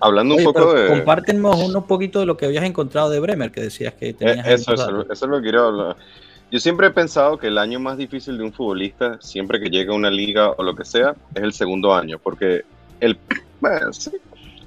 [0.00, 0.88] Hablando un Oye, poco pero de.
[0.88, 4.46] compártenos un poquito de lo que habías encontrado de Bremer, que decías que Eh, tenías.
[4.48, 5.12] Eso, algunos eso, datos.
[5.12, 5.96] eso es lo que quiero hablar.
[6.50, 9.92] Yo siempre he pensado que el año más difícil de un futbolista, siempre que llega
[9.92, 12.64] a una liga o lo que sea, es el segundo año, porque
[13.02, 13.18] el,
[13.60, 14.10] bueno, sí.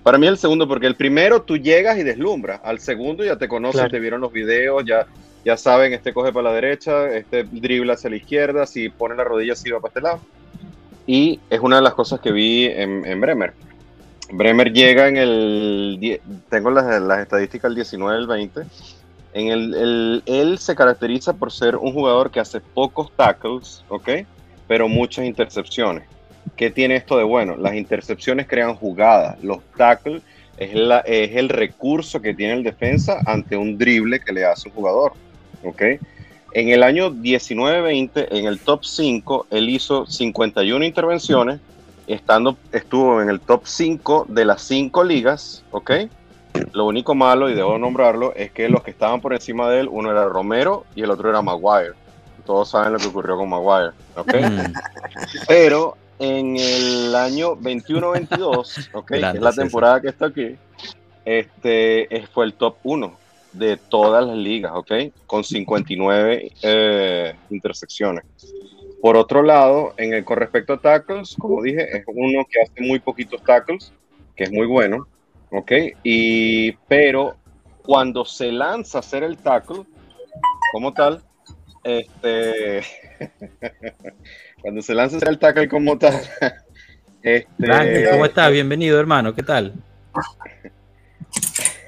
[0.04, 3.48] para mí el segundo, porque el primero tú llegas y deslumbras, al segundo ya te
[3.48, 3.92] conocen, Claro.
[3.92, 5.06] te vieron los videos, ya,
[5.44, 9.24] ya saben, este coge para la derecha, este dribla hacia la izquierda, si pone la
[9.24, 10.20] rodilla así va para este lado.
[11.08, 13.54] Y es una de las cosas que vi en, en Bremer.
[14.32, 16.20] Bremer llega en el,
[16.50, 18.62] tengo las, las estadísticas el 19 el 20,
[19.34, 24.10] en el, el- él se caracteriza por ser un jugador que hace pocos tackles, ¿ok?
[24.68, 26.08] Pero muchas intercepciones.
[26.56, 27.58] ¿Qué tiene esto de bueno?
[27.58, 29.42] Las intercepciones crean jugadas.
[29.44, 30.22] Los tackles
[30.58, 34.70] es, la, es el recurso que tiene el defensa ante un drible que le hace
[34.70, 35.14] un jugador,
[35.64, 35.82] ¿ok?
[36.54, 41.60] En el año 19-20, en el top 5, él hizo 51 intervenciones,
[42.08, 45.92] estando, estuvo en el top 5 de las 5 ligas, ¿ok?
[46.72, 49.90] Lo único malo, y debo nombrarlo, es que los que estaban por encima de él,
[49.92, 51.94] uno era Romero y el otro era Maguire.
[52.46, 54.34] Todos saben lo que ocurrió con Maguire, ¿ok?
[54.36, 54.74] Mm,
[55.50, 59.08] Pero en el año 21-22, ¿ok?
[59.08, 60.56] que es la temporada que está aquí,
[61.26, 63.18] este es- fue el top 1
[63.54, 64.92] de todas las ligas, ¿ok?
[65.26, 68.26] Con 59 eh, intersecciones.
[69.02, 72.82] Por otro lado, en el, con respecto a tackles, como dije, es uno que hace
[72.82, 73.94] muy poquitos tackles,
[74.36, 75.08] que es muy bueno,
[75.52, 75.72] ¿ok?
[76.04, 77.36] Y, pero
[77.84, 79.84] cuando se lanza a hacer el tackle,
[80.74, 81.22] como tal,
[81.86, 82.82] este,
[84.62, 86.16] cuando se lanza el tackle como tal,
[87.22, 88.52] este, Frankie, ¿cómo estás?
[88.52, 89.36] Bienvenido, hermano.
[89.36, 89.74] ¿Qué tal?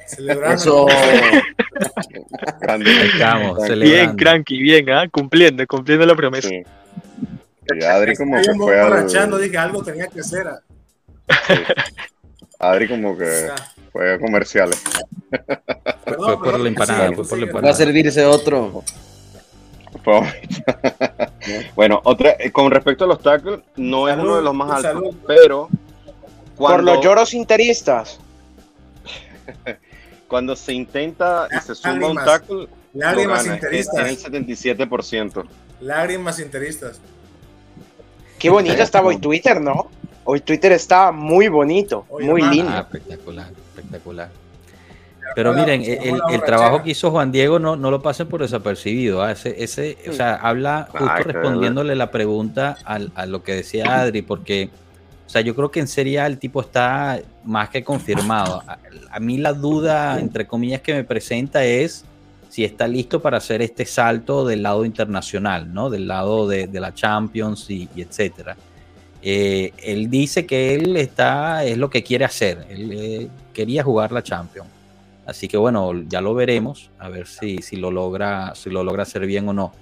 [0.05, 0.55] Celebrando.
[0.55, 0.87] Eso.
[3.13, 3.59] estamos.
[3.79, 5.07] Bien, cranky, bien, ¿ah?
[5.11, 6.47] Cumpliendo, cumpliendo la promesa.
[6.47, 6.61] Sí.
[7.75, 9.07] Y Adri como que fue al,
[9.41, 10.47] dije algo tenía que hacer.
[10.47, 10.61] ah.
[12.59, 13.55] Adri como O que sea,
[13.91, 14.81] fue a comerciales.
[15.29, 15.59] perdón,
[16.05, 17.67] fue por perdón, la empanada, fue por la empanada.
[17.67, 18.83] Va a servirse otro.
[20.07, 20.41] Fue-
[21.75, 25.03] bueno, otra, eh, con respecto a los tackles, no es uno de los más altos,
[25.03, 25.15] salud.
[25.27, 25.67] pero
[26.55, 28.17] Por los lloros interistas.
[30.29, 34.31] cuando se intenta y se suma un tackle, Lágrimas gana, es- el interistas.
[34.31, 35.43] 77%.
[35.81, 37.01] Lágrimas interistas.
[38.39, 39.89] Qué bonito estaba hoy Twitter, ¿no?
[40.23, 42.71] Hoy Twitter está muy bonito, Oye, muy lindo.
[42.73, 44.29] Ah, espectacular, espectacular.
[45.37, 48.41] Pero Hola, miren, el, el trabajo que hizo Juan Diego no, no lo pasen por
[48.41, 49.21] desapercibido.
[49.21, 49.33] ¿ah?
[49.33, 53.99] Ese, ese, o sea, habla justo Ay, respondiéndole la pregunta al- a lo que decía
[54.01, 54.71] Adri, porque,
[55.27, 58.63] o sea, yo creo que en Serie A el tipo está más que confirmado.
[58.65, 58.79] A,
[59.11, 62.03] a mí la duda, entre comillas, que me presenta es
[62.49, 65.91] si está listo para hacer este salto del lado internacional, ¿no?
[65.91, 68.57] Del lado de, de la Champions y, y etcétera.
[69.21, 72.65] Eh, él dice que él está, es lo que quiere hacer.
[72.71, 74.69] Él eh, quería jugar la Champions.
[75.27, 79.03] Así que bueno, ya lo veremos, a ver si, si lo logra, si lo logra
[79.03, 79.73] hacer bien o no.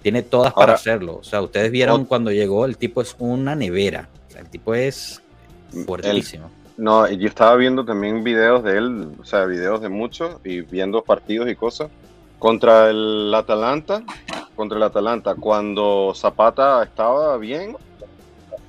[0.00, 1.16] Tiene todas para Ahora, hacerlo.
[1.16, 4.08] O sea, ustedes vieron cuando llegó, el tipo es una nevera.
[4.28, 5.20] O sea, el tipo es
[5.84, 6.50] fuertísimo.
[6.78, 11.02] No, yo estaba viendo también videos de él, o sea, videos de muchos y viendo
[11.02, 11.90] partidos y cosas.
[12.38, 14.02] Contra el Atalanta,
[14.56, 17.76] contra el Atalanta, cuando Zapata estaba bien,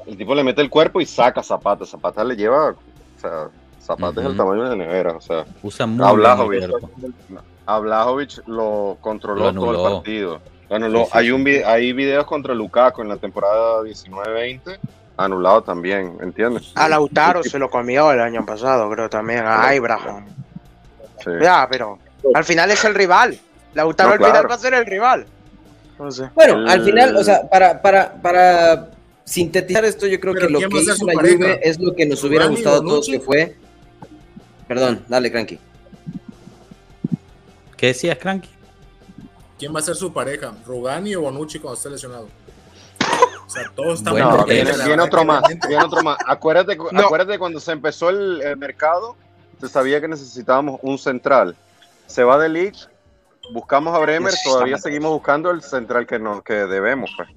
[0.06, 1.86] el tipo le mete el cuerpo y saca Zapata.
[1.86, 3.50] Zapata le lleva, o sea,
[3.90, 5.98] Zapata es el tamaño de la nevera, o sea, Usa muy
[8.46, 10.42] lo controló Lo todo el partido.
[10.70, 11.06] Anuló.
[11.06, 14.78] Sí, sí, hay, un, hay videos contra Lukaku en la temporada 19-20,
[15.18, 16.72] anulado también, ¿entiendes?
[16.76, 19.44] A Lautaro se lo comió el año pasado, creo también.
[19.48, 20.26] A Ibrahim.
[21.24, 21.32] Sí.
[21.42, 21.98] Ya, pero
[22.36, 23.40] al final es el rival.
[23.74, 24.50] Lautaro No, al final claro.
[24.50, 25.26] va a ser el rival.
[25.98, 26.30] No sé.
[26.36, 28.90] Bueno, al final, o sea, para, para, para
[29.24, 31.38] sintetizar esto, yo creo Pero que lo ¿quién que hizo la pareja?
[31.38, 33.56] Juve es lo que nos hubiera ¿Rugani, gustado a todos que fue.
[34.70, 35.60] Perdón, dale, Cranky.
[37.76, 38.50] ¿Qué decías, Cranky?
[39.58, 40.54] ¿Quién va a ser su pareja?
[40.66, 42.28] ¿Rugani o Bonucci cuando esté lesionado?
[43.46, 46.18] O sea, todos están Bueno, viene, viene otro más, viene otro más.
[46.28, 47.02] Acuérdate, cu- No.
[47.02, 49.16] acuérdate cuando se empezó el, el mercado,
[49.60, 51.56] se sabía que necesitábamos un central.
[52.06, 52.78] Se va de League,
[53.52, 57.10] buscamos a Bremer, todavía seguimos buscando el central que nos que debemos.
[57.18, 57.30] Pues.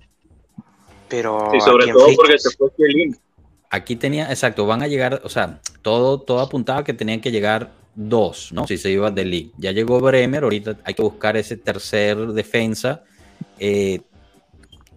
[1.09, 1.49] Pero.
[1.55, 2.17] Y ¿a sobre todo fichas?
[2.17, 3.17] porque se fue Chiellini.
[3.75, 7.71] Aquí tenía, exacto, van a llegar, o sea, todo, todo apuntaba que tenían que llegar
[7.95, 8.67] dos, ¿no?
[8.67, 9.51] Si se iba de League.
[9.57, 13.03] Ya llegó Bremer, ahorita hay que buscar ese tercer defensa.
[13.59, 14.01] Eh,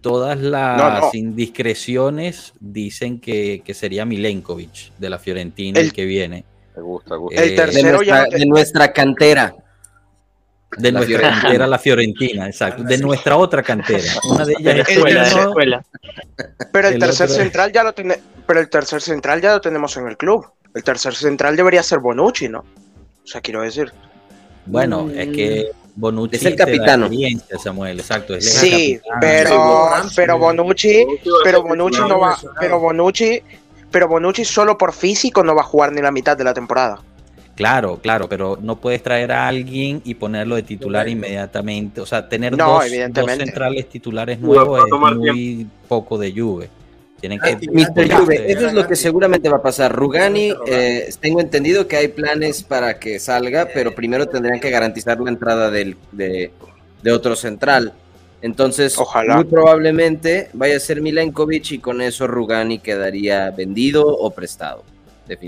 [0.02, 1.10] todas las No, no.
[1.14, 6.44] indiscreciones dicen que, que sería Milenkovic de la Fiorentina el, El- que viene.
[6.76, 7.40] Me gusta, me gusta.
[7.40, 9.56] Eh, El De tercero ya nuestra, te- de nuestra cantera.
[10.76, 11.42] De La nuestra Fiorentina.
[11.42, 12.82] cantera, la Fiorentina, exacto.
[12.82, 14.04] De nuestra otra cantera.
[14.28, 15.84] Una de ellas es Escuela.
[16.72, 19.60] Pero el, El tercer otro- central ya lo tiene, pero el tercer central ya lo
[19.60, 20.46] tenemos en el club.
[20.74, 22.58] El tercer central debería ser Bonucci, ¿no?
[22.60, 23.92] O sea, quiero decir.
[24.66, 28.34] Bueno, es que Bonucci Es el experiencia, Samuel, exacto.
[28.34, 29.20] es Sí, capitán.
[29.20, 31.06] pero, pero Bonucci,
[31.44, 33.40] pero Bonucci no va, pero Bonucci,
[33.90, 36.98] pero Bonucci solo por físico no va a jugar ni la mitad de la temporada.
[37.56, 42.02] Claro, claro, pero no puedes traer a alguien y ponerlo de titular inmediatamente.
[42.02, 46.68] O sea, tener No, dos, centrales titulares nuevos es muy poco de Juve.
[47.18, 48.06] Tienen que Mr.
[48.08, 49.90] Gatti, Juve, Gatti, eso es lo que seguramente va a pasar.
[49.90, 50.70] Rugani, Rugani.
[50.70, 55.30] eh, tengo entendido que hay planes para que salga, pero primero tendrían que garantizar la
[55.30, 56.50] entrada del, de,
[57.02, 57.94] de otro central.
[58.42, 59.36] Entonces, Ojalá.
[59.36, 64.84] muy probablemente vaya a ser Milenkovic y con eso Rugani quedaría vendido o prestado.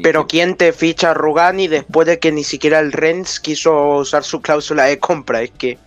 [0.03, 0.27] Pero.
[0.27, 4.41] ¿quién te ficha a Rugani después de que ni siquiera el Rennes quiso usar su
[4.41, 5.43] cláusula de compra?
[5.43, 5.79] Es que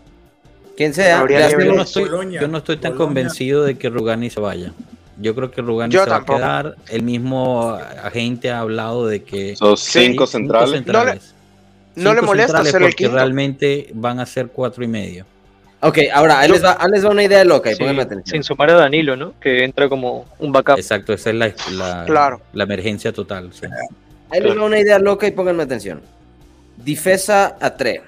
[0.77, 3.05] Quien sea, habría le que yo no estoy, yo no estoy tan Boloña.
[3.05, 4.71] convencido de que Rugani se vaya.
[5.19, 6.39] Yo creo que Rugani Yo se tampoco.
[6.39, 6.75] va a quedar.
[6.89, 7.71] El mismo
[8.03, 10.71] agente ha hablado de que Son cinco centrales.
[10.71, 11.35] centrales.
[11.95, 13.13] no le Cinco molesta centrales ser el porque quinto.
[13.15, 15.25] realmente van a ser cuatro y medio.
[15.83, 18.03] Ok, ahora, ahí Yo- les, va, ahí les va una idea loca y Sí, pónganme
[18.03, 18.31] atención.
[18.31, 19.33] sin sumar a Danilo, ¿no?
[19.39, 20.77] Que entra como un backup.
[20.77, 22.41] Exacto, esa es la, la, Claro.
[22.53, 23.51] la emergencia total.
[23.53, 23.65] sí.
[24.29, 26.01] Ahí les va una idea loca y pónganme atención.
[26.77, 28.01] Difesa a 3.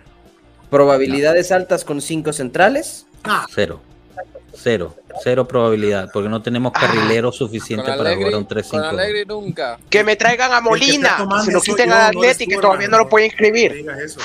[0.70, 3.06] Probabilidades altas con 5 centrales.
[3.24, 3.82] Ah, Cero.
[4.56, 4.96] Cero.
[5.24, 8.90] Cero probabilidad, porque no tenemos carrileros suficientes Con para Allegri, jugar un con 3-5.
[8.90, 9.78] Alegre nunca.
[9.90, 12.88] Que me traigan a que Molina, se lo quiten yo, al no que tú, todavía
[12.88, 13.74] no lo puede no inscribir.
[13.74, 14.20] digas eso.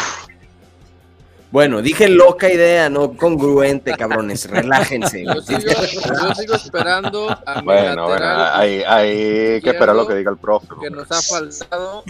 [1.50, 4.44] Bueno, dije loca idea, no congruente, cabrones.
[4.50, 5.24] Relájense.
[5.24, 10.14] Yo sigo, yo sigo esperando a mi Bueno, bueno, hay, hay que esperar lo que
[10.14, 10.68] diga el profe.
[10.80, 12.04] que nos ha faltado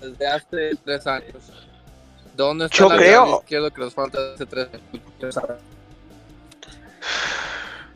[0.00, 1.34] desde hace tres años.
[2.36, 5.56] ¿Dónde está Yo el creo- izquierdo que nos falta desde hace tres años?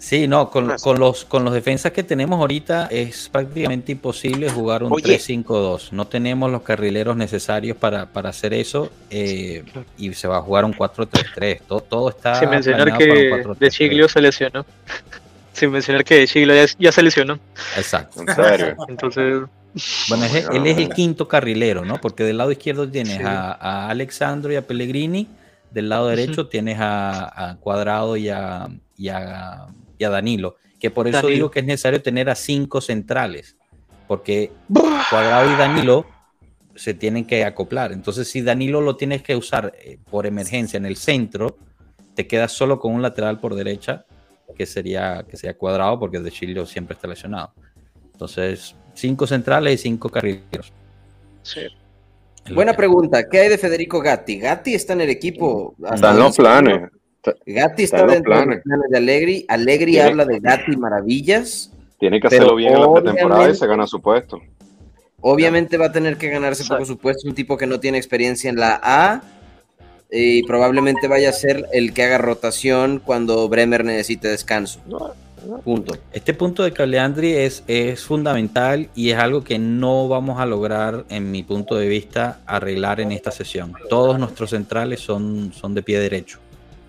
[0.05, 4.83] Sí, no, con, con los, con los defensas que tenemos ahorita es prácticamente imposible jugar
[4.83, 5.17] un Oye.
[5.19, 5.93] 3-5-2.
[5.93, 9.65] No tenemos los carrileros necesarios para, para hacer eso eh,
[9.97, 11.61] y se va a jugar un 4-3-3.
[11.67, 13.59] Todo, todo está Sin mencionar que un 4-3-3.
[13.59, 14.67] De Chiglio se lesionó.
[15.55, 17.39] Sin mencionar que De Chiglio ya, ya se lesionó.
[17.79, 18.21] Exacto.
[18.21, 18.77] En serio.
[18.89, 19.43] Entonces,
[20.11, 21.99] Bueno, es- él es el quinto carrilero, ¿no?
[21.99, 23.23] Porque del lado izquierdo tienes Sí.
[23.25, 25.29] a, a Alexandro y a Pellegrini,
[25.71, 29.67] del lado derecho tienes a, a Cuadrado y a, y, a,
[30.05, 31.35] y a Danilo, que por eso Danilo.
[31.35, 33.57] digo que es necesario tener a cinco centrales,
[34.07, 34.53] porque
[35.11, 36.07] Cuadrado y Danilo
[36.75, 37.93] se tienen que acoplar.
[37.93, 41.57] Entonces, si Danilo lo tienes que usar eh, por emergencia en el centro,
[42.15, 44.05] te quedas solo con un lateral por derecha,
[44.57, 47.53] que sería, que sería Cuadrado, porque De Chilio siempre está lesionado.
[48.13, 50.73] Entonces, cinco centrales y cinco carrileros.
[51.43, 51.61] sí.
[52.53, 53.27] Buena pregunta.
[53.27, 54.39] ¿Qué hay de Federico Gatti?
[54.39, 55.75] Gatti está en el equipo.
[55.83, 56.91] hasta Están los planes.
[57.47, 58.63] Gatti está dentro de los planes.
[58.65, 59.45] planes de Allegri.
[59.49, 61.71] Allegri Tiene- habla de Gatti maravillas.
[61.99, 64.41] Tiene que hacerlo bien en la pretemporada y se gana su puesto.
[65.21, 68.57] Obviamente va a tener que ganarse por supuesto un tipo que no tiene experiencia en
[68.57, 69.23] la A
[70.11, 74.81] y probablemente vaya a ser el que haga rotación cuando Bremer necesite descanso.
[75.63, 75.97] Punto.
[76.13, 81.05] Este punto de Caleandri es, es fundamental y es algo que no vamos a lograr,
[81.11, 83.75] en mi punto de vista, arreglar en esta sesión.
[83.91, 86.39] Todos nuestros centrales son, son de pie derecho.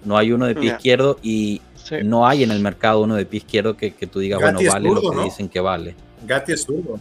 [0.06, 1.97] No hay uno de pie izquierdo y Sí.
[2.03, 4.72] No hay en el mercado uno de pie izquierdo que, que tú digas, Gatti bueno,
[4.74, 5.24] vale lo que ¿no?
[5.24, 5.95] dicen que vale.
[6.26, 6.99] Gatti es zurdo.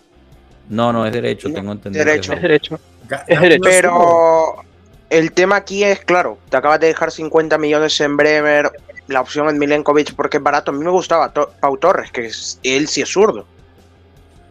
[0.68, 2.04] No, no, es derecho, No, tengo entendido.
[2.04, 2.34] derecho.
[2.34, 2.78] Es derecho.
[3.26, 3.62] Es derecho.
[3.64, 4.56] Pero
[5.08, 8.70] el tema aquí es, claro, te acabas de dejar 50 millones en Bremer,
[9.06, 10.70] la opción en Milenkovic porque es barato.
[10.70, 13.46] A mí me gustaba Pau Torres, que es- él sí es zurdo.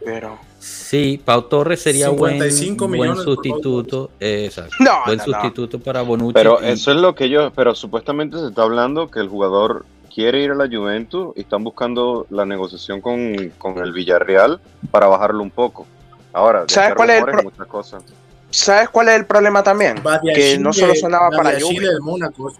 [0.03, 0.39] Pero...
[0.63, 4.11] Sí, Pau Torres sería buen, 55 buen millones por sustituto.
[4.19, 4.75] eh, exacto.
[4.79, 5.33] No, buen no, no.
[5.33, 6.33] sustituto para Bonucci.
[6.33, 9.85] Pero y- eso es lo que ellos, pero supuestamente se está hablando que el jugador
[10.13, 15.07] quiere ir a la Juventus y están buscando la negociación con, con el Villarreal para
[15.07, 15.85] bajarlo un poco.
[16.31, 18.03] Ahora, ¿Sabes cuál es el muchas cosas.
[18.49, 19.95] ¿Sabes cuál es el problema también?
[20.33, 21.87] Que no solo sonaba para Juve.
[21.87, 22.53] del Mónaco.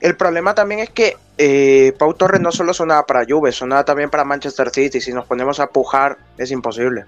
[0.00, 4.10] El problema también es que eh, Pau Torres no solo sonaba para Juve, sonaba también
[4.10, 5.00] para Manchester City.
[5.00, 7.04] Si nos ponemos a pujar, es imposible.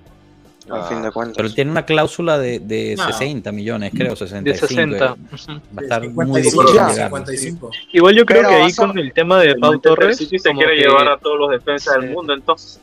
[0.68, 1.36] Al Ah, fin de cuentas.
[1.36, 3.06] Pero tiene una cláusula de, de No.
[3.06, 4.66] 60 millones, creo, De 65.
[4.66, 5.04] 60.
[5.04, 5.60] eh.
[5.76, 6.88] Va a estar muy 55, difícil ya.
[6.90, 7.08] llegar.
[7.08, 7.70] 55.
[7.92, 10.16] Igual yo creo Pero que ahí a- con el tema de Pau Manchester Torres.
[10.18, 12.00] City se como quiere que- llevar a todos los defensas Sí.
[12.00, 12.80] del mundo, entonces.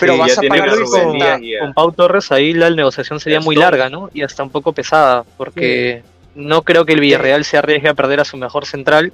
[0.00, 4.10] Pero Sí, vas a pagar con, Pau Torres ahí la negociación sería muy larga, ¿no?
[4.12, 6.02] Y hasta un poco pesada, porque
[6.36, 9.12] no creo que el Villarreal se arriesgue a perder a su mejor central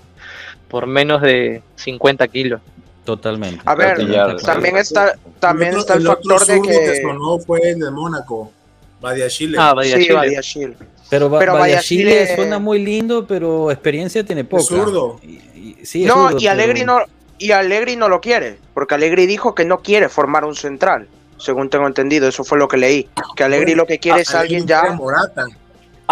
[0.69, 2.61] por menos de 50 kilos.
[3.05, 3.61] Totalmente.
[3.65, 4.43] A ver, Totalmente.
[4.45, 7.03] También está, también el otro, está el, el factor de que que.
[7.03, 8.53] sonó fue el de Mónaco,
[9.01, 9.57] Badiachile.
[9.59, 9.97] Ah, vaya
[10.43, 10.69] Sí.
[11.11, 14.63] Pero, Va- Pero Badiashile- suena muy lindo, pero experiencia tiene poca.
[14.63, 15.19] zurdo.
[15.23, 17.05] Y- y- sí, es No, zurdo, y Allegri pero- no,
[17.39, 21.09] y Allegri no lo quiere, porque Allegri dijo que no quiere formar un central,
[21.39, 24.67] según tengo entendido, eso fue lo que leí, que Allegri lo que quiere es alguien
[24.67, 25.45] ya, Morata.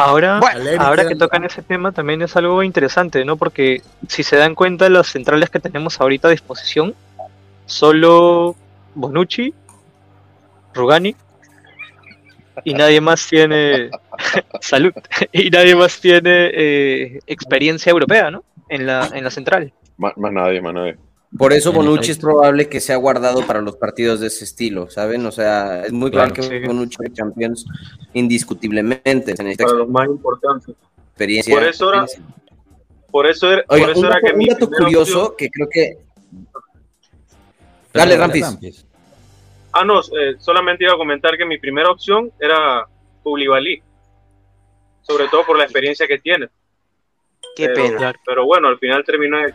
[0.01, 3.37] Ahora, Bueno, ahora que tocan ese tema también es algo interesante, ¿no?
[3.37, 6.95] Porque si se dan cuenta, las centrales que tenemos ahorita a disposición,
[7.67, 8.57] solo
[8.95, 9.53] Bonucci,
[10.73, 11.15] Rugani,
[12.65, 13.91] y nadie más tiene
[14.61, 14.93] salud,
[15.33, 18.43] y nadie más tiene eh, experiencia europea, ¿no?
[18.71, 19.73] En la, en la central.
[19.99, 20.97] Más, más nadie, más nadie.
[21.39, 25.25] Por eso Bonucci es probable que sea guardado para los partidos de ese estilo, ¿saben?
[25.27, 26.67] O sea, es muy claro, Claro, que sí.
[26.67, 27.65] Bonucci es Champions
[28.15, 29.33] indiscutiblemente.
[29.33, 30.75] Necesita Para los más importantes.
[31.11, 31.55] experiencia.
[31.55, 32.07] Por eso era-
[33.11, 35.21] Por eso era, Oiga, por eso un era dato, que un mi dato primera curioso
[35.23, 35.99] opción- que creo que...
[37.93, 38.87] Dale, Rampis.
[39.73, 42.87] Ah, no, eh, solamente iba a comentar que mi primera opción era
[43.23, 43.83] Koulibaly.
[45.03, 46.49] Sobre todo por la experiencia que tiene.
[47.57, 48.15] qué pero, pena.
[48.25, 49.47] Pero bueno, al final terminó en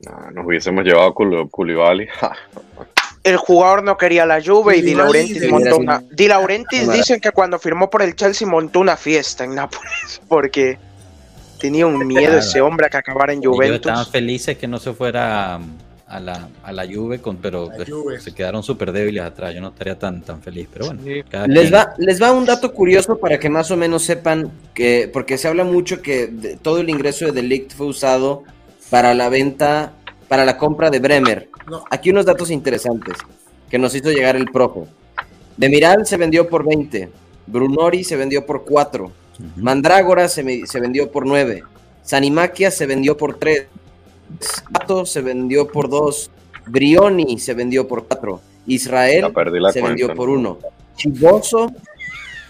[0.00, 1.94] el- Ah, nos hubiésemos llevado a.
[2.20, 2.32] Ja,
[3.22, 7.32] El jugador no quería la Juve y Di Laurentiis montó una, Di Laurentiis dicen que
[7.32, 10.78] cuando firmó por el Chelsea montó una fiesta en Nápoles, porque
[11.60, 12.38] tenía un miedo Claro.
[12.38, 14.10] ese hombre a que acabara en Ellos estaban Juventus.
[14.10, 15.56] felices que no se fuera
[16.06, 18.18] a la, a la Juve, con, pero La Juve.
[18.20, 19.54] se quedaron súper débiles atrás.
[19.54, 21.02] Yo no estaría tan, tan feliz, pero bueno.
[21.04, 21.22] Sí.
[21.30, 25.10] cada Les va, les va un dato curioso para que más o menos sepan que,
[25.12, 28.44] porque se habla mucho que de- todo el ingreso de Delict fue usado
[28.90, 29.92] para la venta,
[30.28, 31.48] para la compra de Bremer.
[31.70, 31.84] No.
[31.90, 33.14] Aquí unos datos interesantes
[33.70, 34.80] que nos hizo llegar el profe.
[35.56, 37.08] Demiral se vendió por 20,
[37.46, 39.12] Brunori se vendió por 4, Ujú.
[39.56, 41.62] Mandrágora se, me- se vendió por 9,
[42.02, 43.66] Sanimaquia se vendió por 3,
[44.72, 46.30] Pato se vendió por 2,
[46.66, 49.24] Brioni se vendió por 4, Israel
[49.72, 50.58] se cuenta, vendió por 1,
[50.96, 51.72] Chivoso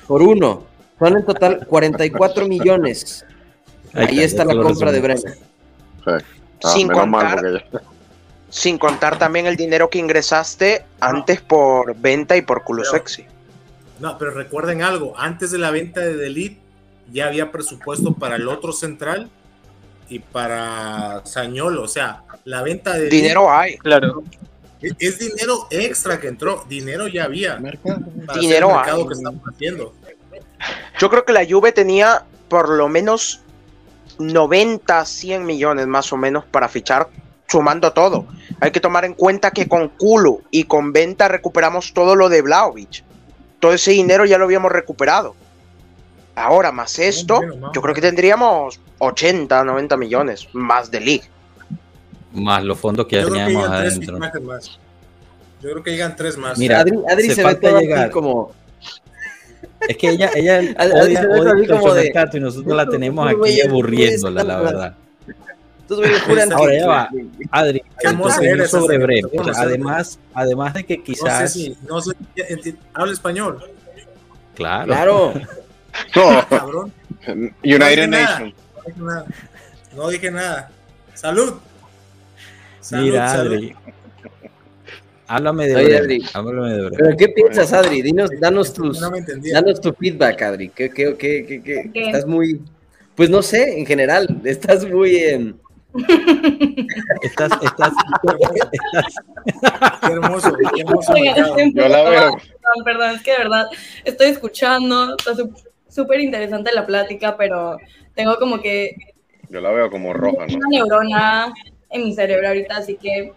[0.06, 0.64] por 1.
[0.98, 3.24] Son en total 44 millones.
[3.94, 5.00] Ahí está la compra de.
[5.00, 5.38] Bremer.
[6.04, 6.10] Sí.
[6.64, 7.42] Ah, Sin contar-
[7.72, 7.80] ya-
[8.50, 13.24] Sin contar también el dinero que ingresaste antes por venta y por culo Pero- sexy.
[14.00, 16.58] No, pero recuerden algo, antes de la venta de Delit
[17.12, 19.28] ya había presupuesto para el otro central
[20.08, 23.76] y para Sañolo, o sea, la venta de Dinero hay.
[23.78, 24.22] Claro.
[24.80, 27.58] es, es dinero extra que entró, dinero ya había.
[27.58, 27.70] para
[28.28, 29.06] hacer Dinero el mercado hay.
[29.08, 29.94] que estamos haciendo.
[30.98, 33.42] Yo creo que la Juve tenía por lo menos
[34.20, 37.08] 90, 100 millones más o menos para fichar,
[37.48, 38.26] sumando todo.
[38.60, 42.42] Hay que tomar en cuenta que con culo y con venta recuperamos todo lo de
[42.42, 43.02] Vlaovic.
[43.58, 45.34] Todo ese dinero ya lo habíamos recuperado.
[46.34, 47.40] Ahora, más esto,
[47.74, 51.24] yo creo que tendríamos 80, 90 millones más de League.
[52.32, 54.18] Más los fondos que ya Yo creo que teníamos adentro.
[55.62, 56.56] Yo creo que llegan tres más.
[56.56, 58.10] Mira, Adri, Adri se se, ve todo llegar.
[58.10, 58.52] como...
[59.88, 63.28] Es que ella, ella Adri odia, odia el como de- Calcio y nosotros la tenemos
[63.28, 64.96] aquí aburriéndola, la verdad.
[66.26, 67.08] Juran Ahora ya va.
[67.50, 67.82] Adri,
[68.68, 72.12] sobre hermosa Además, además de que no sé quizás, si, no sé,
[72.94, 73.58] habla español.
[74.54, 75.32] claro, Claro.
[76.14, 76.92] No, Cabrón.
[77.64, 78.16] United No.
[78.18, 78.54] Nations.
[78.76, 79.24] No dije nada.
[79.96, 80.70] No dije nada.
[81.14, 81.54] Salud.
[82.80, 83.52] Salud, mira, salud.
[83.54, 83.76] Adri.
[85.32, 85.96] Háblame de Oye.
[85.96, 86.24] Adri.
[86.34, 86.90] Háblame de.
[86.90, 88.02] ¿Pero qué piensas, Adri?
[88.02, 89.10] Dinos, danos tus, No
[89.52, 90.70] danos tu feedback, Adri.
[90.70, 91.90] ¿Qué, qué, qué, qué, qué?
[91.94, 92.06] ¿Qué?
[92.06, 92.60] Estás muy...
[93.14, 95.16] Pues no sé, en general, estás muy...
[95.18, 95.54] em,
[97.22, 98.40] Estás, estás, estás-
[100.00, 101.12] Qué hermoso, qué hermoso.
[101.12, 102.30] Oigan, Yo la veo.
[102.32, 103.66] Perdón, perdón, es que de verdad
[104.04, 105.32] estoy escuchando, está
[105.88, 107.76] súper interesante la plática, pero
[108.14, 108.96] tengo como que
[109.48, 110.56] Yo la veo como roja, ¿no?
[110.56, 111.52] una neurona
[111.90, 113.32] en mi cerebro ahorita, así que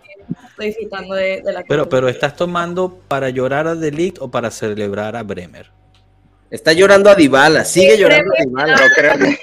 [0.50, 4.52] estoy disfrutando de, de la pero, pero estás tomando para llorar a Delict o para
[4.52, 5.72] celebrar a Bremer.
[6.54, 8.78] Está llorando a Dybala, sigue llorando a Dybala.
[8.78, 9.38] Yo creo que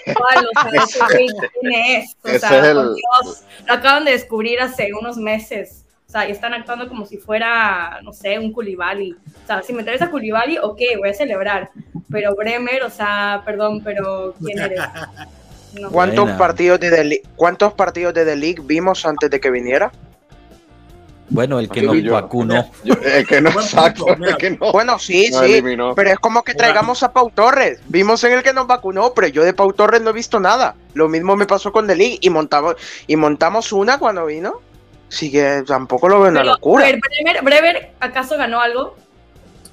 [3.67, 5.85] lo acaban de descubrir hace unos meses.
[6.07, 9.13] O sea, y están actuando como si fuera, no sé, un Koulibaly.
[9.13, 11.71] O sea, si me interesa Koulibaly, ok, voy a celebrar.
[12.11, 14.81] Pero Bremer, o sea, perdón, pero ¿quién eres?
[15.81, 15.89] No.
[15.89, 19.93] ¿Cuántos partidos de The cuántos partidos de The League vimos antes de que viniera?
[21.31, 22.13] Bueno, el que nos yo.
[22.13, 22.71] vacunó.
[22.85, 24.33] Yo- es que no, exacto, punto, mira.
[24.33, 24.73] es que no.
[24.73, 25.53] Bueno, sí, no sí.
[25.53, 25.95] eliminó.
[25.95, 27.81] Pero es como que traigamos a Pau Torres.
[27.89, 30.75] Vimos en el que nos vacunó, pero yo de Pau Torres no he visto nada.
[30.95, 32.75] Lo mismo me pasó con The League y montamos,
[33.07, 34.61] y montamos una cuando vino.
[35.09, 36.85] Así que tampoco lo veo una locura.
[36.85, 38.97] a ver, Bremer, Bremer, ¿acaso ganó algo?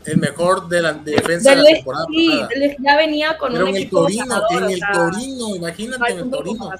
[0.05, 2.41] El mejor de la de defensa de la temporada sí.
[2.49, 5.55] Dele ya venía con Pero un en el Torino, ganador, en o el Torino, no
[5.57, 6.71] imagínate en el Torino.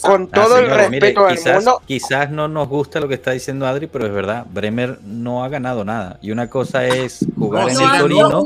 [0.00, 3.14] Con Ah, todo el mire, respeto del quizás, mundo, quizás no nos gusta lo que
[3.14, 6.18] está diciendo Adri, pero es verdad, Bremer no ha ganado nada.
[6.22, 8.00] Y una cosa es jugar No, en el.
[8.00, 8.44] Torino.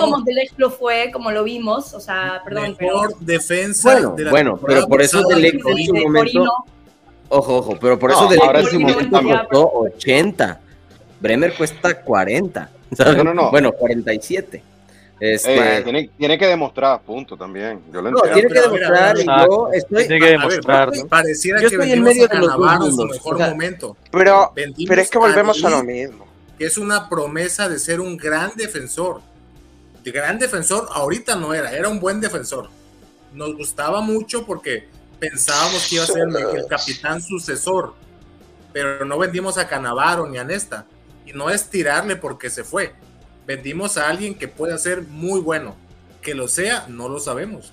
[0.00, 4.24] como Delech lo fue, como lo vimos, o sea, perdón, pero Mejor defensa Bueno, de
[4.24, 5.78] la bueno, pero por eso pasada Dele- del Torino.
[5.80, 6.64] en su de momento-
[7.30, 10.60] Ojo, ojo, pero por No, eso de ahora en su momento costó 80.
[11.20, 12.70] Bremer cuesta 40.
[12.96, 13.16] ¿sabes?
[13.18, 13.50] No, no, no.
[13.50, 14.62] Bueno, 47.
[15.20, 17.82] Este, Eh, tiene, tiene que demostrar, punto también.
[17.92, 18.34] Yo lo no, entiendo.
[18.34, 21.06] tiene que demostrar y mira, yo estoy Tiene que ver, demostrar, ¿no?
[21.08, 23.96] Pareciera Yo que estoy en vendimos medio a de los dos mejor o sea, momento.
[24.10, 26.26] pero, Vendimos pero es que volvemos a lo mismo.
[26.58, 29.20] que es una promesa de ser un gran defensor.
[30.04, 32.68] De gran defensor, ahorita no era, era un buen defensor.
[33.32, 34.88] Nos gustaba mucho porque
[35.18, 37.94] pensábamos que iba a ser el, el capitán sucesor,
[38.72, 40.86] pero no vendimos a Canavaro ni a Nesta.
[41.26, 42.94] Y no es tirarle porque se fue.
[43.48, 45.74] Vendimos a alguien que pueda ser muy bueno.
[46.20, 47.72] Que lo sea, no lo sabemos.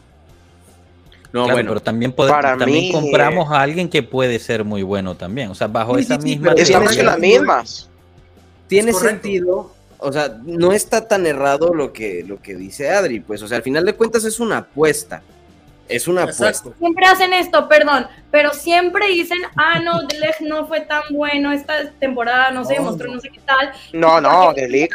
[1.34, 4.84] no, Claro, bueno, pero también, para también mí, compramos a alguien que puede ser muy
[4.84, 5.52] bueno también.
[5.52, 7.40] O sea, bajo Sí, esa sí, misma Estamos tiene en las sentido.
[7.42, 7.90] mismas.
[8.68, 9.76] tiene sentido.
[9.98, 13.20] O sea, no está tan errado lo que, lo que dice Adri.
[13.20, 15.24] Pues, o sea, al final de cuentas es una apuesta.
[15.90, 16.70] Es una apuesta.
[16.80, 21.90] Siempre hacen esto, perdón, pero siempre dicen, ah, no, Delech no fue tan bueno esta
[21.92, 23.22] temporada, no se No, demostró, no.
[23.22, 23.72] sé qué tal.
[23.94, 24.90] No, no, The League.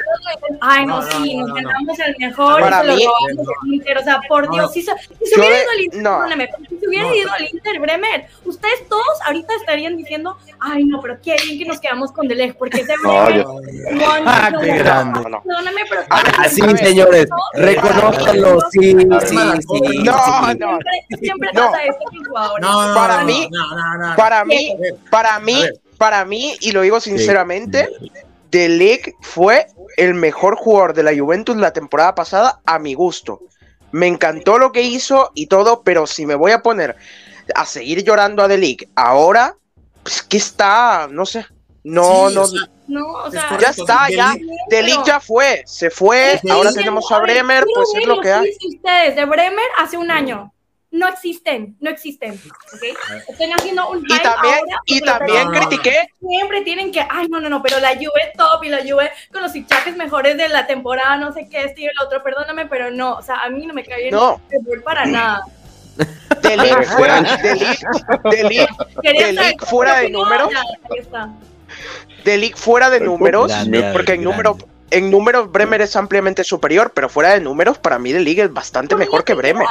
[0.60, 1.68] Ay, no, No, no, sí, no, nos no, no.
[1.70, 4.72] ganamos el mejor, Para se lo mí- o sea, por No, Dios, no.
[4.72, 7.14] si se, si se Yo hubiera ido al Inter, si se hubiera No.
[7.14, 11.64] ido al Inter, Bremer, ustedes todos ahorita estarían diciendo, ay, no, pero qué bien que
[11.64, 13.44] nos quedamos con Delech, porque ese No, Bremer, yo-
[13.92, 15.20] no, no, Ah, qué grande.
[15.22, 16.76] Perdóname, pero Así, A ver.
[16.78, 18.60] señores, reconózcanlo.
[18.70, 18.96] Sí, sí,
[19.28, 19.34] sí.
[20.04, 20.12] No,
[20.54, 20.78] no.
[21.18, 22.62] siempre, pasa esto con jugadores.
[22.68, 22.94] No, no,
[23.30, 23.48] mí-.
[24.16, 24.76] Para mí,
[25.10, 25.64] para mí,
[25.98, 27.88] para mí, y lo digo sinceramente,
[28.50, 29.66] The League fue
[29.96, 33.40] el mejor jugador de la Juventus la temporada pasada a mi gusto.
[33.92, 36.96] Me encantó lo que hizo y todo, pero si me voy a poner
[37.54, 39.56] a seguir llorando a The League ahora,
[40.02, 41.44] pues que está, no sé.
[41.82, 44.34] No, Sí, no, o sea, No, o sea, ya está, ya.
[44.34, 48.50] Ligt- League ya fue, se fue, ahora tenemos a Bremer, pues es lo que hay.
[48.50, 50.52] de ustedes de Bremer hace un año.
[50.92, 52.32] No existen, no existen.
[52.32, 52.82] ¿ok?
[53.28, 55.52] Están haciendo un Y también, ahora y también no.
[55.52, 59.12] critiqué, siempre tienen que, ay, no, no, no, pero la Juve top y la Juve
[59.32, 62.66] con los fichajes mejores de la temporada, no sé qué, este y el otro, perdóname,
[62.66, 64.40] pero no, o sea, a mí no me cae bien no,
[64.84, 65.44] para nada.
[66.42, 67.28] The League fuera, cómo
[69.66, 70.50] fuera de números.
[72.24, 73.52] League fuera de números,
[73.92, 74.56] porque en números,
[74.90, 78.52] en números Bremer es ampliamente superior, pero fuera de números, para mí The League es
[78.52, 79.66] bastante mejor que Bremer.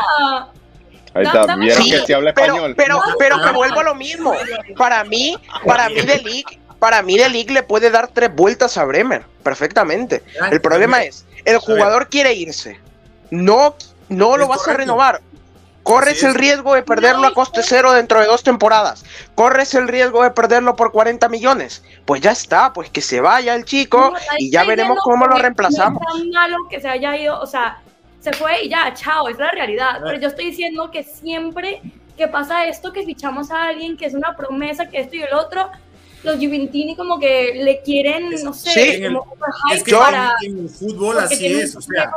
[1.19, 2.75] Ahí Da- está, dame- vieron Sí, que se habla Pero, español.
[2.77, 3.53] pero, no.
[3.53, 4.33] vuelvo a lo mismo.
[4.77, 8.77] Para mí, para mí The League, para mí The League le puede dar tres vueltas
[8.77, 10.23] a Bremer, perfectamente.
[10.51, 12.79] El problema es, el jugador quiere irse,
[13.31, 13.75] no,
[14.09, 15.21] no lo vas a renovar.
[15.83, 16.35] Corres el es.
[16.35, 19.03] riesgo de perderlo a coste cero dentro de dos temporadas.
[19.33, 21.83] Corres el riesgo de perderlo por 40 millones.
[22.05, 25.41] Pues ya está, pues que se vaya el chico y ya veremos cómo lo que
[25.43, 25.99] reemplazamos.
[26.07, 27.79] No es tan malo que se haya ido, o sea,
[28.19, 30.01] se fue y ya, chao, es la realidad.
[30.03, 31.81] Pero yo estoy diciendo que siempre
[32.17, 35.33] que pasa esto, que fichamos a alguien que es una promesa, que esto y el
[35.33, 35.69] otro,
[36.23, 39.03] los Juventini como que le quieren, no sé, Sí.
[39.05, 40.33] como overhype Es que para...
[40.41, 42.11] en el fútbol así es, o sea,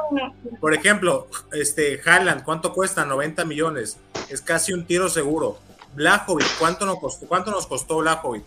[0.61, 3.05] por ejemplo, este Haaland, ¿cuánto cuesta?
[3.05, 3.97] 90 millones.
[4.29, 5.59] Es casi un tiro seguro.
[5.95, 7.29] Blajovic, ¿cuánto nos costó?
[7.29, 8.43] ¿Cuánto nos costó Blajovic?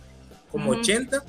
[0.50, 0.80] Como Ujú.
[0.80, 1.24] 80.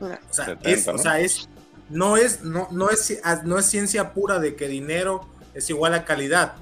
[0.00, 0.98] O sea, 70, es, o ¿no?
[0.98, 1.48] sea, es
[1.90, 6.04] no es no, no es no es ciencia pura de que dinero es igual a
[6.04, 6.54] calidad.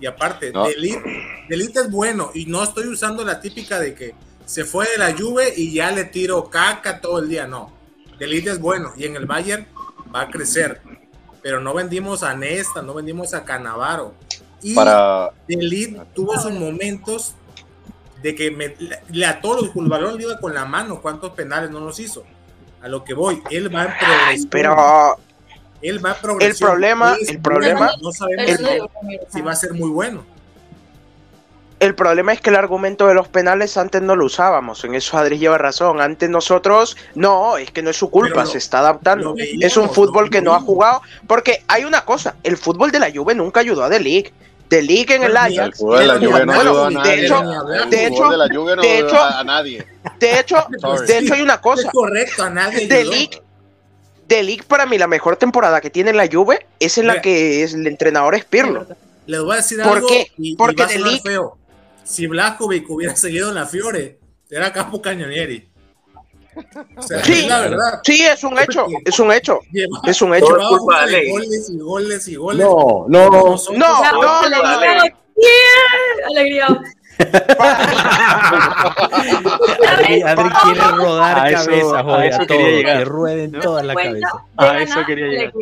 [0.00, 0.66] Y aparte, No.
[0.66, 1.02] Delite,
[1.48, 4.14] Delite es bueno y no estoy usando la típica de que
[4.48, 7.46] se fue de la Juve y ya le tiro caca todo el día.
[7.46, 7.70] No,
[8.18, 9.66] De Ligt es bueno y en el Bayern
[10.14, 10.80] va a crecer.
[11.42, 14.14] Pero no vendimos a Nesta, no vendimos a Canavaro.
[14.62, 17.34] Y Para, De Ligt tuvo sus momentos
[18.22, 18.74] de que me,
[19.10, 21.02] le a todos los el balón le iba con la mano.
[21.02, 22.24] ¿Cuántos penales no nos hizo?
[22.80, 24.48] A lo que voy, él va en progresión.
[24.50, 25.18] Pero
[25.82, 26.70] él va en progresión.
[26.70, 28.60] problema- Él es el problema- no sabemos
[29.30, 30.24] si- va a ser muy bueno.
[31.80, 34.82] el problema es que el argumento de los penales antes no lo usábamos.
[34.84, 36.00] En eso Adri lleva razón.
[36.00, 39.34] Antes nosotros, no, es que no es su culpa, lo- se está adaptando.
[39.34, 41.02] veíamos, es un fútbol que no ha jugado.
[41.28, 44.32] Porque hay una cosa, el fútbol de la Juve nunca ayudó a The League.
[44.68, 45.78] The League en el el Ajax.
[45.78, 47.24] fútbol de la Bueno, Juve no bueno, ayudó a de nadie.
[47.24, 49.86] hecho- el de hecho- de hecho- a, a nadie.
[50.18, 51.06] De hecho, Sorry.
[51.06, 51.86] de hecho hay una cosa.
[51.86, 53.04] Es correcto, a nadie The.
[53.04, 53.42] League,
[54.28, 57.22] The League para mí la mejor temporada que tiene la Juve es en la Mira.
[57.22, 58.86] que es el entrenador es Pirlo.
[59.26, 60.30] Les voy a decir ¿Por algo qué?
[60.38, 61.58] y, y Porque va a de sonar Ligt- feo.
[62.04, 64.18] Si Blajovic hubiera seguido en la Fiore,
[64.50, 65.68] era Capo Cañonieri.
[66.96, 67.32] O sea, Sí.
[67.32, 68.00] es la verdad.
[68.02, 70.56] Sí, es un hecho, es un hecho, Lleva- es un hecho.
[70.68, 72.66] Culpa de goles y goles y goles.
[72.66, 73.28] No, no.
[73.30, 73.56] No,
[74.02, 75.04] Ya, no, no, alegría, no.
[75.36, 76.66] yeah, alegría.
[79.88, 82.98] Adri, Adri quiere rodar A eso- cabezas a eso todo, quería llegar.
[82.98, 83.60] que rueden ¿No?
[83.60, 84.46] todas las Cuenta cabezas.
[84.56, 85.52] de A eso quería llegar.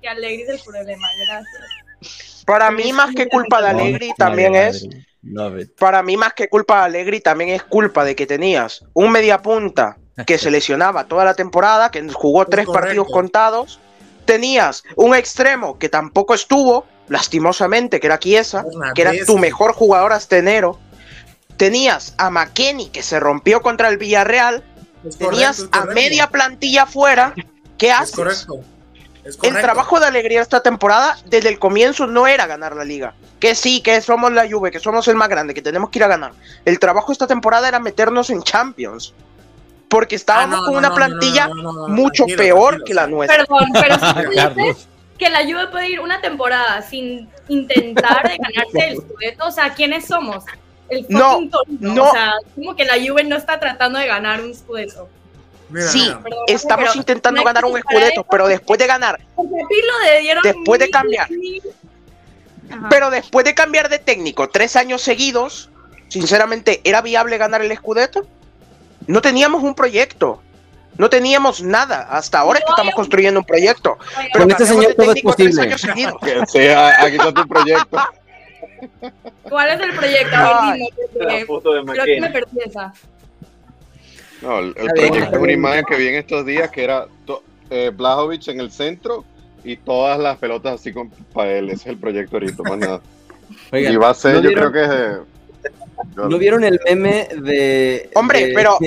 [0.00, 2.44] Que Alegría es el problema, gracias.
[2.46, 4.86] Para mí más que culpa de Allegri también es
[5.78, 9.96] para mí más que culpa de Allegri también es culpa de que tenías un mediapunta
[10.26, 12.86] que se lesionaba toda la temporada, que jugó Es tres correcto.
[12.86, 13.80] partidos contados,
[14.24, 20.12] tenías un extremo que tampoco estuvo, lastimosamente, que era Chiesa, que era tu mejor jugador
[20.12, 20.78] hasta enero,
[21.58, 24.64] tenías a McKenny que se rompió contra el Villarreal,
[25.04, 27.34] Es correcto, tenías a media plantilla fuera,
[27.76, 28.14] ¿qué Es haces?
[28.16, 28.60] correcto.
[29.24, 33.14] Es El trabajo de Alegría esta temporada, desde el comienzo, no era ganar la liga.
[33.40, 36.04] Que sí, que somos la Juve, que somos el más grande, que tenemos que ir
[36.04, 36.32] a ganar.
[36.64, 39.12] El trabajo esta temporada era meternos en Champions.
[39.88, 42.38] Porque Ah, estábamos no, con no, una no, plantilla no, no, no, no, mucho tranquilo,
[42.38, 43.36] peor tranquilo, que la nuestra.
[43.44, 44.14] Perdón, pero si
[44.54, 44.88] tú dices
[45.18, 49.74] que la Juve puede ir una temporada sin intentar de ganarse el Scudetto, o sea,
[49.74, 50.44] ¿quiénes somos?
[50.88, 52.04] El No, fucking Torino, no.
[52.04, 55.08] O sea, como que la Juve no está tratando de ganar un Scudetto.
[55.70, 56.20] Mira, Sí, mira.
[56.22, 59.20] Perdón, estamos pero intentando no ganar un escudeto, pero después de ganar,
[60.42, 61.30] Después de cambiar.
[61.30, 61.62] mil-
[62.90, 65.70] pero después de cambiar de técnico tres años seguidos,
[66.08, 68.26] sinceramente, ¿era viable ganar el escudeto?
[69.06, 70.42] No teníamos un proyecto.
[70.98, 72.08] No teníamos nada.
[72.10, 73.98] Hasta ahora es que No estamos construyendo un proyecto.
[74.32, 75.74] Pero Con este señor todo es técnico tres posible.
[76.98, 77.98] aquí está tu proyecto.
[79.48, 80.36] ¿Cuál es el proyecto?
[80.36, 80.80] Ay,
[81.14, 82.92] La foto de creo que me perdí esa.
[84.42, 87.06] No, el, el proyecto es una imagen que vi en estos días que era
[87.70, 89.24] eh, Blajovic en el centro
[89.64, 91.66] y todas las pelotas así con para él.
[91.70, 93.00] Ese es el proyecto ahorita, más nada.
[93.72, 95.00] Oigan, y va a ser, ¿no yo vieron- creo que es.
[95.00, 95.24] eh,
[96.16, 98.10] ¿No vieron el meme de.
[98.14, 98.78] Hombre, de- pero-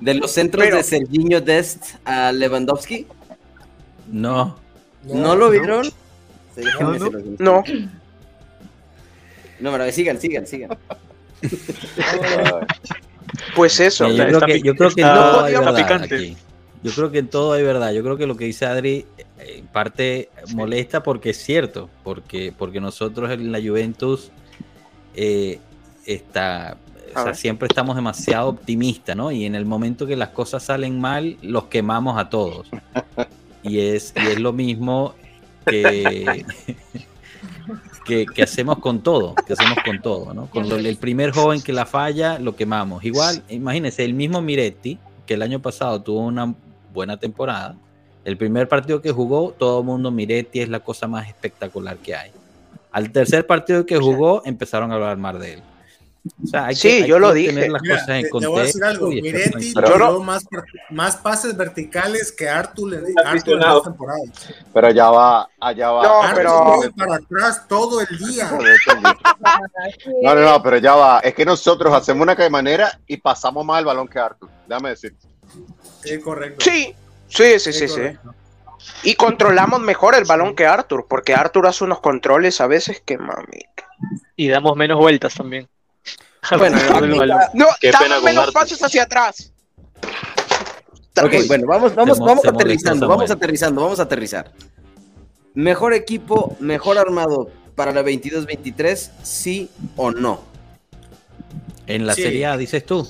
[0.00, 3.06] De los centros pero- de Serginho Dest a Lewandowski?
[4.10, 4.56] No.
[5.04, 5.84] ¿No, lo vieron?
[6.54, 7.36] Sí, No, enseño.
[7.38, 7.64] No,
[9.64, 10.76] No, pero sigan, sigan, sigan.
[13.56, 14.08] pues eso.
[14.08, 16.14] Yo, está creo que, yo creo que todo hay verdad picante.
[16.14, 16.36] aquí.
[16.82, 17.90] Yo creo que en todo hay verdad.
[17.94, 22.52] Yo creo que lo que dice Adri eh, en parte molesta porque es cierto, porque,
[22.54, 24.30] porque nosotros en la Juventus
[25.14, 25.60] eh,
[26.04, 26.76] está,
[27.16, 29.32] o sea, siempre estamos demasiado optimistas, ¿no?
[29.32, 32.68] Y en el momento que las cosas salen mal, los quemamos a todos.
[33.62, 35.14] Y es, y es lo mismo
[35.64, 36.44] que,
[38.04, 40.46] que, que hacemos con todo, que hacemos con todo, ¿no?
[40.46, 43.04] Con lo- el primer joven que la falla, lo quemamos.
[43.04, 46.54] Igual, imagínense, el mismo Miretti, que el año pasado tuvo una
[46.92, 47.76] buena temporada,
[48.24, 52.14] el primer partido que jugó, todo el mundo, Miretti es la cosa más espectacular que
[52.14, 52.30] hay.
[52.92, 55.62] Al tercer partido que jugó, empezaron a hablar mal de él.
[56.42, 57.52] O sea, hay Sí, que, hay yo lo que dije.
[57.52, 59.08] tener las Mira, cosas en te, te voy a decir algo.
[59.08, 64.22] Miretti tiró más, par- más pases verticales que Artur en, Arthur en temporadas.
[64.72, 66.02] pero allá va, allá va.
[66.02, 68.50] No, Arthur pero- se mueve para atrás todo el día.
[70.22, 71.18] No, no, no, pero ya va.
[71.20, 74.48] Es que nosotros hacemos una manera y pasamos más el balón que Arthur.
[74.66, 75.14] Déjame decir.
[76.02, 76.64] Sí, correcto.
[76.64, 76.94] Sí,
[77.28, 78.02] sí, sí, sí.
[79.02, 83.18] Y controlamos mejor el balón que Arthur, porque Arthur hace unos controles a veces que
[83.18, 83.60] mami.
[84.36, 85.68] Y damos menos vueltas también.
[86.58, 86.76] Bueno.
[87.54, 88.52] No, Qué pena damos con menos Arthur.
[88.54, 89.52] pases hacia atrás.
[91.22, 94.50] Ok, bueno, vamos, vamos, Se vamos se aterrizando, vamos aterrizando, vamos a aterrizar.
[95.54, 100.40] Mejor equipo, mejor armado para la 22-23, sí o no.
[101.86, 102.22] En la Sí.
[102.22, 103.08] Serie A, dices tú.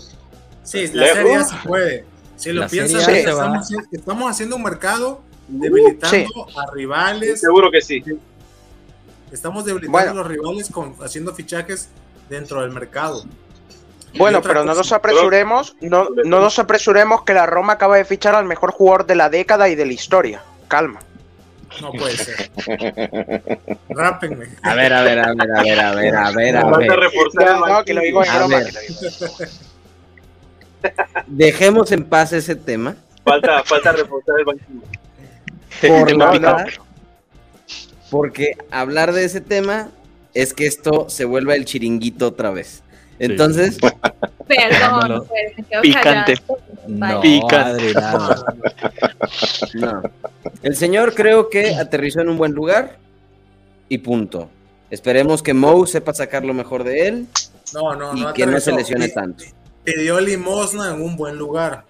[0.63, 1.17] Sí, la Lejos.
[1.17, 2.05] serie A se puede.
[2.37, 3.61] Si lo La piensas, Serie A se estamos, va.
[3.61, 7.41] haciendo- estamos haciendo un mercado debilitando a rivales.
[7.41, 8.03] Seguro que sí.
[9.33, 10.11] Estamos debilitando Bueno.
[10.11, 11.89] a los rivales con, haciendo fichajes
[12.29, 13.25] dentro del mercado.
[14.17, 18.35] Bueno, pero no nos apresuremos, no, no nos apresuremos que la Roma acaba de fichar
[18.35, 20.43] al mejor jugador de la década y de la historia.
[20.69, 21.01] Calma.
[21.81, 22.51] No puede ser.
[23.89, 24.47] Rápenme.
[24.63, 27.11] A ver, a ver, a ver, a ver, a ver, a ver, a Falta ver.
[27.35, 28.59] No, no, que lo digo en broma.
[31.27, 32.95] Dejemos en paz ese tema.
[33.25, 34.83] Falta, falta reforzar el banquillo.
[35.81, 36.57] Por no.
[38.11, 39.89] Porque hablar de ese tema
[40.35, 42.83] es que esto se vuelva el chiringuito otra vez.
[43.19, 43.79] Entonces,
[44.49, 46.35] Perdón, pues, Picante.
[46.87, 47.23] No,
[49.75, 50.03] no.
[50.63, 52.99] El señor creo que aterrizó en un buen lugar
[53.89, 54.51] y punto.
[54.91, 57.27] Esperemos que Moe sepa sacar lo mejor de él
[57.73, 58.33] No, no, y no.
[58.35, 59.45] que no se lesione tanto.
[59.83, 61.85] Pidió limosna en un buen lugar.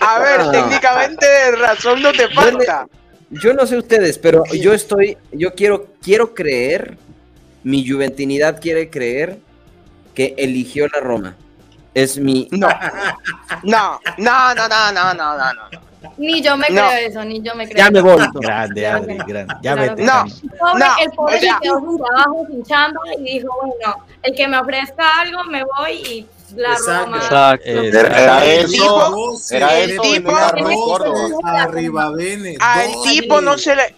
[0.00, 0.50] A ver, No.
[0.52, 2.86] técnicamente razón no te falta.
[3.30, 6.96] Yo no sé ustedes, pero yo estoy, yo quiero, quiero creer,
[7.64, 9.38] mi juventinidad quiere creer
[10.14, 11.36] que eligió la Roma.
[11.92, 12.46] Es mi.
[12.52, 12.68] No.
[13.64, 15.86] No, no, no, no, no, no, no, no.
[16.18, 16.86] Ni yo me No.
[16.88, 18.22] creo eso, ni yo me creo Ya me voy.
[18.34, 19.54] Grande, Adri, grande.
[19.62, 19.90] Ya Claro.
[19.96, 20.02] vete.
[20.04, 20.24] No.
[20.58, 24.04] Pobre- No, el pobre o sea- se quedó sin trabajo, sin chamba y dijo, bueno,
[24.22, 27.04] el que me ofrezca algo me voy y la Exacto.
[27.06, 27.16] Roma.
[27.18, 27.66] Exacto.
[27.66, 31.62] Eh, Era El eso, tipo- era el eso tipo- en el el tipo- Córdoba.
[31.62, 32.56] Arriba, Bene.
[32.60, 33.94] Al tipo no se le.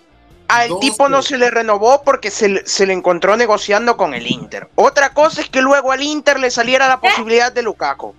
[0.49, 4.14] Al Dos, tipo no se le renovó porque se, le- se le encontró negociando con
[4.14, 4.68] el Inter.
[4.76, 8.14] Otra cosa es que luego al Inter le saliera la posibilidad de Lukaku.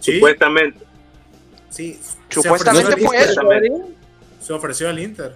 [0.00, 0.84] Sí, Supuestamente.
[1.68, 2.00] sí.
[2.28, 3.40] Supuestamente fue eso.
[4.40, 5.34] Se ofreció al Inter.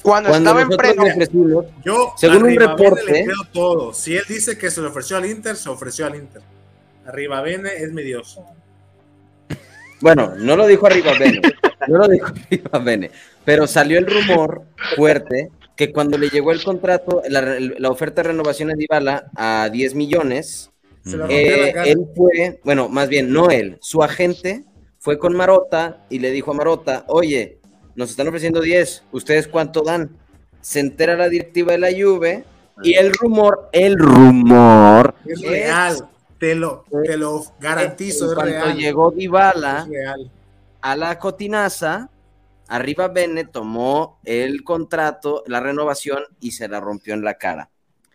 [0.00, 3.92] Cuando, Cuando estaba en ofrecimos, Yo, Según un reporte- le creo todo.
[3.94, 6.42] Si él dice que se le ofreció al Inter, se ofreció al Inter.
[7.06, 8.40] Arriba Bene es mi Dios.
[10.00, 11.40] Bueno, no lo dijo arriba Bene,
[11.86, 13.10] no lo dijo arriba Bene,
[13.44, 14.62] pero salió el rumor
[14.96, 19.68] fuerte que cuando le llegó el contrato, la, la oferta de renovación de Dybala a
[19.70, 20.72] 10 millones,
[21.28, 24.64] eh, él fue, bueno, más bien, no él, su agente
[24.98, 27.58] fue con Marota y le dijo a Marota, oye,
[27.96, 30.16] nos están ofreciendo 10, ¿ustedes cuánto dan?
[30.60, 32.44] Se entera la directiva de la Juve
[32.82, 36.08] y el rumor, el rumor, Es real.
[36.42, 38.76] Te lo, te lo garantizo, en es cuanto real.
[38.76, 39.86] llegó Dybala,
[40.80, 42.08] a la cotinaza,
[42.66, 47.70] arriba Bene tomó el contrato, la renovación y se la rompió en la cara.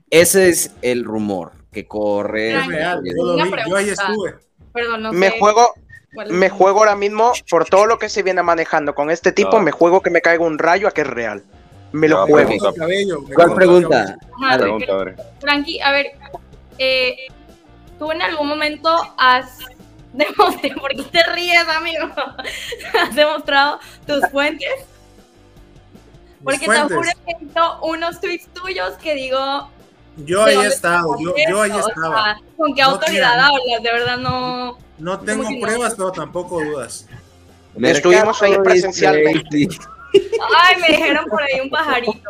[0.09, 2.59] Ese es el rumor que corre.
[2.59, 3.01] Es real.
[3.05, 3.51] Yo lo Una vi.
[3.65, 4.35] Yo ahí estuve.
[4.73, 5.73] Perdón, no Me sé juego,
[6.29, 9.51] me juego ahora mismo por todo lo que se viene manejando con este tipo.
[9.55, 9.61] No.
[9.61, 11.45] Me juego que me caiga un rayo a que es real.
[11.93, 12.49] Me lo No, juego.
[12.49, 12.69] pregunta.
[12.71, 14.17] El cabello, me ¿Cuál pregunta?
[14.59, 14.93] Pregunta,
[15.85, 16.07] a ver,
[16.77, 17.15] eh,
[17.99, 19.59] ¿tú en algún momento has
[20.13, 22.09] demostrado, ¿por qué te ríes, amigo?
[22.99, 24.69] ¿Has demostrado tus fuentes?
[26.43, 26.97] Porque te fuentes.
[26.97, 29.69] juro que he visto unos tweets tuyos que digo...
[30.17, 31.15] Yo ¿de ahí he estado.
[31.19, 31.71] Yo, yo ahí?
[31.71, 32.23] O estaba.
[32.23, 33.83] sea, ¿Con qué No autoridad hablas?
[33.83, 34.77] De verdad no...
[34.97, 37.07] No tengo pruebas, pero tampoco dudas.
[37.79, 39.67] Estuvimos ahí presencialmente.
[40.55, 42.29] Ay, me dijeron por ahí un pajarito.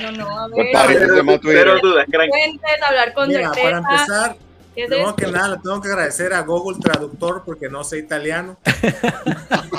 [0.00, 1.38] No, no, no, a ver.
[1.42, 2.30] Cero dudas, crank.
[2.30, 3.78] Fuentes, hablar con Mira, para certeza.
[3.78, 4.47] empezar, ¿Qué es
[4.86, 8.56] primero que nada, le tengo que agradecer a Google Traductor porque no sé italiano.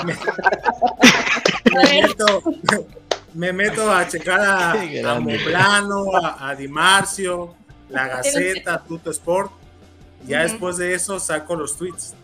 [1.74, 2.42] me, meto,
[3.34, 5.20] me meto a checar a, a.
[5.20, 7.54] Moplano, a, a Di Marcio,
[7.88, 9.52] La Gaceta, Tuto Sport.
[10.26, 12.14] Ya después de eso saco los tweets.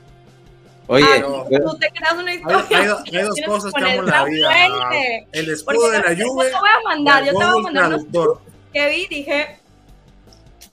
[0.88, 2.78] Oye, Ah, tú te creas una Hay, historia.
[2.78, 4.48] hay do- hay dos cosas que amo en la vida.
[4.50, 5.26] fuente.
[5.32, 7.62] El Porque escudo de la yo Juve te voy a mandar, yo te voy a
[7.62, 8.38] mandar unos
[8.72, 9.58] que vi dije,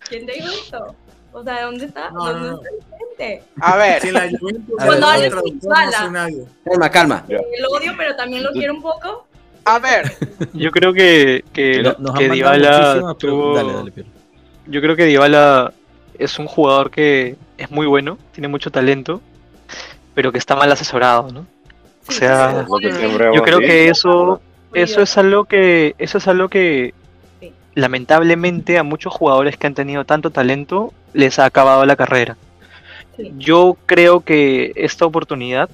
[0.09, 0.95] ¿quién te dijo esto?
[1.33, 2.11] O sea, ¿dónde está?
[2.11, 2.57] No, ¿Dónde no, no.
[2.57, 3.43] está el gente?
[3.59, 4.75] A ver, Si la Juventus
[5.67, 5.91] Bala.
[5.99, 6.45] soy nadie.
[6.65, 7.25] calma, calma.
[7.27, 7.37] Ya.
[7.37, 9.25] El odio, pero también lo quiero un poco.
[9.65, 10.11] a ver.
[10.53, 13.63] Yo creo que, que, nos Dybala tuvo- preguntas.
[13.63, 14.09] Dale, dale, Piero.
[14.67, 15.73] Yo creo que Dybala
[16.19, 19.21] es un jugador que es muy bueno, tiene mucho talento,
[20.13, 21.45] pero que está mal asesorado, ¿no?
[22.07, 23.35] O sea, sí, Lo sí.
[23.35, 24.41] yo creo que eso,
[24.73, 26.93] eso es algo que, eso es algo que.
[27.75, 32.37] Lamentablemente a muchos jugadores que han tenido tanto talento les ha acabado la carrera.
[33.17, 33.31] Sí.
[33.37, 35.69] Yo creo que esta oportunidad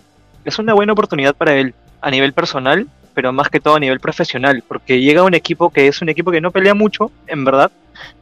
[0.45, 3.99] es una buena oportunidad para él a nivel personal, pero más que todo a nivel
[3.99, 7.43] profesional, porque llega a un equipo que es un equipo que no pelea mucho, en
[7.43, 7.71] verdad,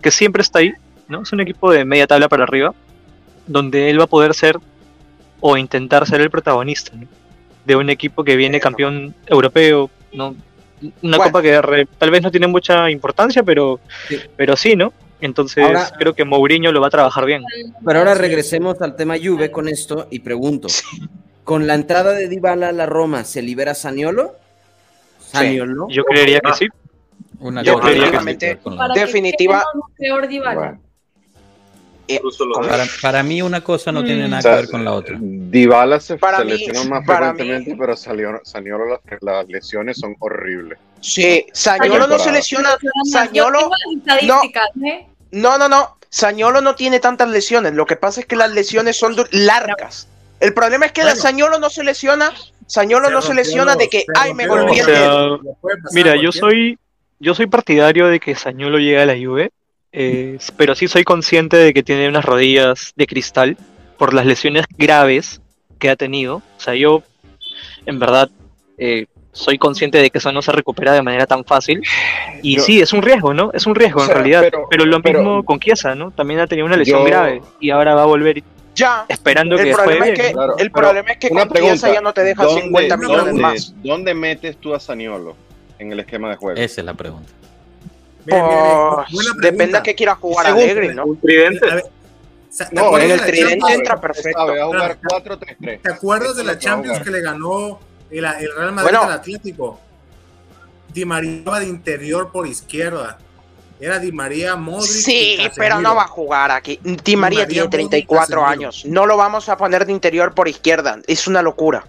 [0.02, 0.74] que siempre está ahí,
[1.08, 1.22] ¿no?
[1.22, 2.74] Es un equipo de media tabla para arriba,
[3.46, 4.58] donde él va a poder ser
[5.40, 7.08] o intentar ser el protagonista, ¿no?
[7.66, 10.36] De un equipo que viene campeón europeo, ¿no?
[10.82, 11.24] Una Bueno.
[11.24, 14.18] copa que re- tal vez no tiene mucha importancia, pero Sí.
[14.36, 14.94] pero sí, ¿no?
[15.20, 17.44] Entonces Ahora- creo que Mourinho lo va a trabajar bien.
[17.86, 20.68] Pero ahora regresemos al tema Juve con esto y pregunto.
[21.44, 24.36] ¿Con la entrada de Dybala a la Roma se libera Saniolo?
[25.20, 25.88] Saniolo.
[25.90, 26.68] Yo creería que sí.
[27.40, 30.56] Una Yo que Definitiva- que tengamos peor Dybala.
[30.60, 30.80] Bueno.
[32.08, 32.22] Eh,
[32.68, 34.30] Para, para mí una cosa no tiene Mm.
[34.30, 35.18] nada O sea, que ver con la otra.
[35.20, 39.48] Dybala se, Para se mí- lesionó más para mí- frecuentemente, pero salió, salió las, las
[39.48, 40.78] lesiones son horribles.
[41.02, 42.70] Sí, Sañolo no se lesiona.
[43.12, 43.70] Sañolo,
[44.86, 45.08] ¿eh?
[45.32, 45.98] no, no, no.
[46.10, 47.74] Sañolo no tiene tantas lesiones.
[47.74, 50.08] Lo que pasa es que las lesiones son largas.
[50.40, 51.16] El problema es que Bueno.
[51.20, 52.32] Sañolo no se lesiona.
[52.66, 55.40] Sañolo Se no se lesiona de que, ay, me golpeé el O sea, dedo.
[55.94, 56.78] Mira, yo soy,
[57.20, 59.52] yo soy partidario de que Sañolo llegue a la Juve,
[59.92, 63.58] eh, pero sí soy consciente de que tiene unas rodillas de cristal
[63.98, 65.42] por las lesiones graves
[65.80, 66.38] que ha tenido.
[66.38, 67.04] O sea, yo,
[67.86, 68.30] en verdad,
[68.78, 71.82] eh, soy consciente de que eso no se recupera de manera tan fácil.
[72.42, 73.52] Y Yo- sí, es un riesgo, ¿no?
[73.54, 74.42] Es un riesgo O sea, en realidad.
[74.42, 76.12] pero- Pero, lo pero- mismo con Chiesa, ¿no?
[76.12, 78.44] También ha tenido una lesión Yo- grave y ahora va a volver
[78.76, 79.06] Ya.
[79.08, 80.34] esperando que El problema juegue es que.
[80.34, 82.98] Claro, el problema es que Una con Chiesa pregunta, ya no te deja ¿dónde, 50
[82.98, 83.74] millones dónde- más.
[83.84, 85.36] ¿Dónde metes tú a Saniolo
[85.80, 86.60] en el esquema de juego?
[86.60, 87.30] Esa es la pregunta.
[88.28, 89.06] Bien, bien, bien.
[89.12, 91.06] Pues, depende a qué quiera jugar Alegre, ¿no?
[91.06, 91.70] Un tridente.
[91.72, 91.84] A ver,
[92.50, 94.48] sa- ¿te No, en el la tridente entra Sabe, perfecto.
[94.48, 95.82] va a jugar 4-3-3.
[95.82, 97.80] ¿Te acuerdas Eso de la va a Champions que le ganó
[98.12, 99.02] el, el Real Madrid Bueno.
[99.04, 99.80] al Atlético?
[100.94, 103.18] Di María iba de interior por izquierda.
[103.80, 104.90] Era Di María, Modric.
[104.90, 106.80] Sí, pero no va a jugar aquí.
[106.84, 108.46] Di María María, tiene Modric, 34 Casemiro.
[108.48, 108.86] años.
[108.86, 111.00] No lo vamos a poner de interior por izquierda.
[111.06, 111.86] Es una locura.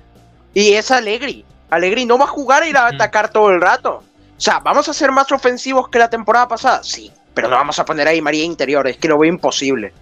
[0.52, 1.44] Y es Alegri.
[1.70, 2.94] Alegri no va a jugar y ir a Ujú.
[2.96, 4.02] atacar todo el rato.
[4.38, 6.82] O sea, ¿vamos a ser más ofensivos que la temporada pasada?
[6.84, 8.86] Sí, pero no vamos a poner a Di María interior.
[8.86, 9.92] Es que lo veo imposible.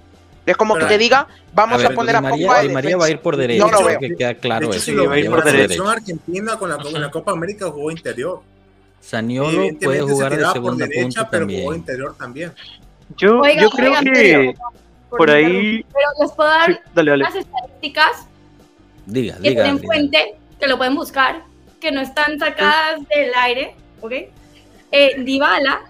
[0.45, 2.69] Es como Pero- que te diga, vamos a, ver, poner Di a María, Pogba de
[2.69, 3.99] Di María va a ir por derecha, No lo veo.
[3.99, 4.85] que queda claro de hecho, eso.
[4.85, 5.91] si Di lo va a ir por la derecha.
[5.91, 8.43] argentina con la, con la Copa América jugó interior.
[9.01, 12.53] Saniolo puede jugar se de por segunda derecha, punta pero jugó interior también.
[13.17, 14.55] Yo, Oiga, yo creo oigan, que
[15.11, 15.85] por ahí...
[15.93, 17.25] Pero les puedo dar Sí, dale, dale.
[17.25, 18.27] unas estadísticas
[19.07, 19.63] Diga, que diga.
[19.63, 19.87] tienen diga.
[19.87, 21.45] fuente, que lo pueden buscar,
[21.81, 23.77] que no están sacadas del aire,
[24.07, 24.13] ¿ok?
[24.93, 25.83] Eh, Dybala,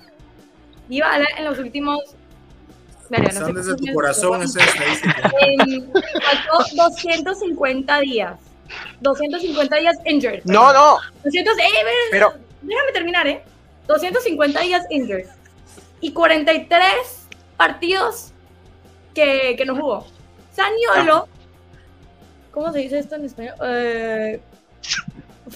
[0.88, 1.98] Dybala en los últimos...
[3.08, 5.30] Verga, no Son sé desde tu corazón esa estadística.
[5.40, 8.40] Em, faltó 250 días.
[9.00, 10.42] 250 días injured.
[10.44, 10.96] No, no.
[11.22, 11.62] 200, eh,
[12.10, 13.44] Pero- déjame terminar, ¿eh?
[13.86, 15.26] 250 días injured.
[16.00, 16.90] Y 43
[17.56, 18.32] partidos
[19.14, 20.06] que, que no jugó.
[20.52, 21.28] Saniolo,
[22.50, 23.54] ¿cómo se dice esto en español?
[23.62, 24.40] Eh,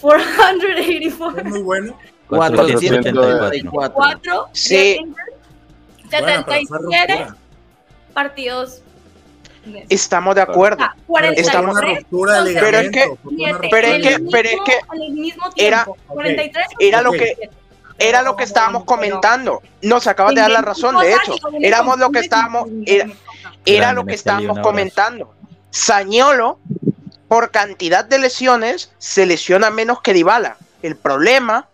[0.00, 1.38] 484.
[1.40, 1.98] Es muy bueno.
[2.36, 3.92] 474.
[3.92, 4.74] 4 Sí.
[4.76, 5.14] días injured,
[6.10, 7.36] Bueno, pero fue 77 ruptura.
[8.14, 8.82] partidos.
[9.90, 10.82] Estamos de acuerdo.
[10.82, 13.16] Ah, Pero fue 43 una ruptura de Pero es que-
[13.70, 14.78] Pero es que- pero es que
[15.56, 17.36] era- tiempo, 43 era lo que
[17.98, 19.60] era lo que estábamos comentando.
[19.82, 21.34] Nos acabas de dar la razón, de hecho.
[21.60, 23.06] Éramos lo que estábamos era,
[23.66, 25.34] era lo que estábamos comentando.
[25.70, 26.58] Sañolo
[27.28, 30.56] por cantidad de lesiones se lesiona menos que Dybala.
[30.82, 31.68] El problema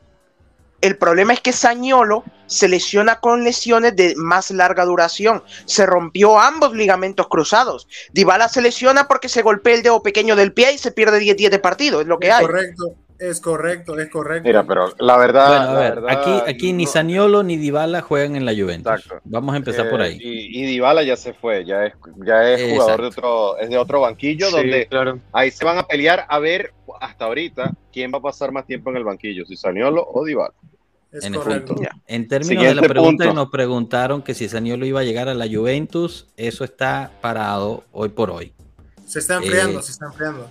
[0.87, 5.43] el problema es que Sañolo se lesiona con lesiones de más larga duración.
[5.65, 7.89] Se rompió ambos ligamentos cruzados.
[8.13, 11.37] Dybala se lesiona porque se golpea el dedo pequeño del pie y se pierde 10
[11.37, 12.01] días de partido.
[12.01, 12.47] Es lo que Es hay.
[12.47, 12.85] correcto,
[13.19, 14.47] es correcto, es correcto.
[14.47, 15.49] Mira, pero la verdad.
[15.49, 18.93] Bueno, a la ver, verdad, aquí, aquí ni Saniolo ni Dybala juegan en la Juventus.
[18.93, 19.21] Exacto.
[19.25, 20.19] Vamos a empezar por eh, ahí.
[20.21, 23.79] Y, y Dybala ya se fue, ya es, ya es jugador de otro, es de
[23.79, 25.19] otro banquillo, Sí, donde claro.
[25.33, 28.91] ahí se van a pelear a ver hasta ahorita quién va a pasar más tiempo
[28.91, 30.55] en el banquillo, si Saniolo o Dybala.
[31.19, 31.75] Es En correcto.
[32.07, 33.29] En términos Siguiente de la pregunta punto.
[33.31, 37.85] que nos preguntaron que si Saniolo iba a llegar a la Juventus, eso está parado
[37.93, 38.53] hoy por hoy.
[39.07, 40.49] Se está enfriando, Eh, se está enfriando.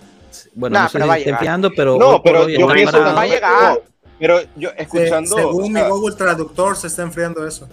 [0.54, 3.16] Bueno, Nah, no a está enfriando, pero No, pero yo pienso parado.
[3.16, 3.82] va a llegar.
[4.18, 5.36] Pero yo Se- escuchando.
[5.36, 7.68] según o mi Google Traductor, se está enfriando eso.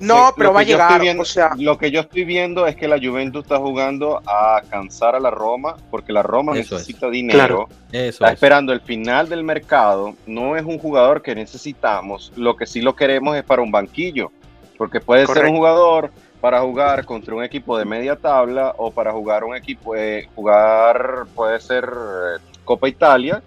[0.00, 1.00] No, pero va a llegar.
[1.00, 4.62] viendo- o sea, lo que yo estoy viendo es que la Juventus está jugando a
[4.68, 6.80] cansar a la Roma, porque la Roma Eso es.
[6.80, 7.38] necesita dinero.
[7.38, 7.68] Claro.
[7.92, 8.32] Eso Está es.
[8.34, 10.14] esperando el final del mercado.
[10.26, 12.32] No es un jugador que necesitamos.
[12.36, 14.32] Lo que sí lo queremos es para un banquillo.
[14.78, 19.12] Porque puede ser un jugador para jugar contra un equipo de media tabla o para
[19.12, 23.42] jugar un equipo, eh, jugar puede ser eh, Copa Italia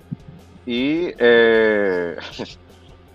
[0.63, 2.15] y eh,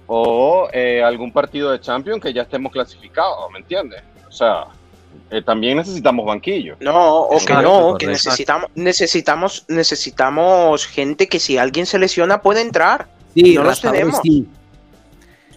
[0.08, 4.02] o eh, algún partido de Champions que ya estemos clasificados, ¿me entiendes?
[4.26, 4.64] O sea,
[5.30, 6.76] eh, también necesitamos banquillo.
[6.80, 12.62] no, o que no, que necesitamos, necesitamos, necesitamos gente que si alguien se lesiona puede
[12.62, 13.06] entrar.
[13.34, 14.18] Sí, No los tenemos.
[14.22, 14.48] sí.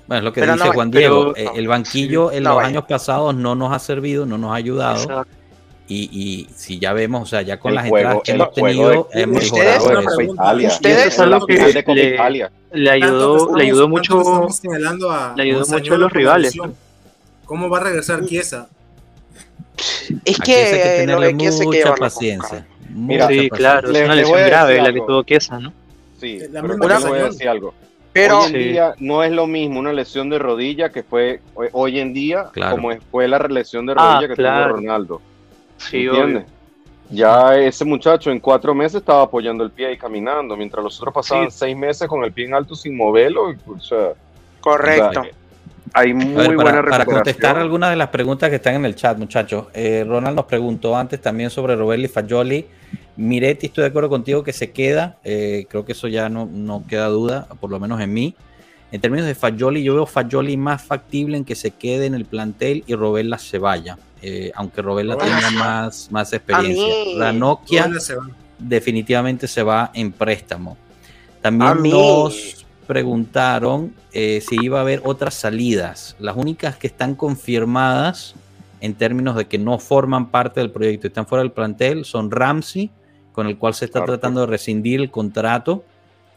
[0.08, 1.38] Bueno, es lo que Pero dice no, Juan pero- Diego.
[1.38, 2.68] eh, el banquillo en no los vaya.
[2.68, 5.02] años pasados no nos ha servido, no nos ha ayudado.
[5.02, 5.36] Exacto.
[5.94, 8.52] Y, y si ya vemos, o sea, ya con El las juego- entradas que hemos
[8.54, 10.16] tenido, de- hemos Ustedes- mejorado Una eso.
[10.16, 10.44] pregunta.
[10.44, 10.68] Italia.
[10.70, 12.52] Ustedes- Y eso es la algo que final de Copa le- Italia.
[12.72, 14.20] Le que ayudó, estamos- le ayudó que mucho.
[15.12, 16.58] a le ayudó mucho a los la rivales.
[17.46, 18.70] ¿Cómo va a regresar Chiesa?
[20.24, 22.68] Es Aquí hay que que lo tenerle que mucha paciencia.
[22.90, 23.58] Mira, Sí, paciencia.
[23.58, 24.94] claro, es una lesión grave la algo.
[24.94, 25.74] que tuvo Chiesa, ¿no?
[26.22, 26.78] Sí, La pero
[27.10, 27.74] voy a decir algo.
[28.14, 28.58] Pero hoy en Sí.
[28.70, 31.70] día no es lo mismo una lesión de rodilla que fue hoy-
[32.00, 32.76] en día Claro.
[32.78, 34.68] como fue la lesión de Ah, rodilla que claro.
[34.68, 35.22] tuvo Ronaldo.
[35.90, 36.08] Sí.
[37.10, 41.14] Ya ese muchacho en cuatro meses estaba apoyando el pie y caminando, mientras los otros
[41.14, 41.58] pasaban Sí.
[41.60, 43.52] seis meses con el pie en alto sin moverlo.
[43.52, 44.14] y, o sea,
[44.62, 45.20] Correcto.
[45.20, 45.32] o sea,
[45.94, 47.16] hay muy ver, buena para, para recuperación.
[47.16, 49.66] contestar algunas de las preguntas que están en el chat, muchachos.
[49.74, 52.66] eh, Ronald nos preguntó antes también sobre Robelli Fagioli.
[53.18, 55.18] Miretti, estoy de acuerdo contigo que se queda.
[55.26, 58.36] eh, creo que eso ya no, no queda duda, por lo menos en mí.
[58.92, 62.26] En términos de Fagioli, yo veo Fagioli más factible en que se quede en el
[62.26, 63.98] plantel y Robella se vaya.
[64.24, 66.86] eh, aunque Robella Robella tenga más, más experiencia.
[67.18, 67.90] Ranocchia
[68.60, 70.78] definitivamente se va en préstamo.
[71.42, 76.16] También nos preguntaron eh, si iba a haber otras salidas.
[76.20, 78.36] Las únicas que están confirmadas
[78.80, 82.30] en términos de que no forman parte del proyecto y están fuera del plantel son
[82.30, 82.92] Ramsey,
[83.32, 84.14] con el cual se está Claro.
[84.14, 85.84] tratando de rescindir el contrato.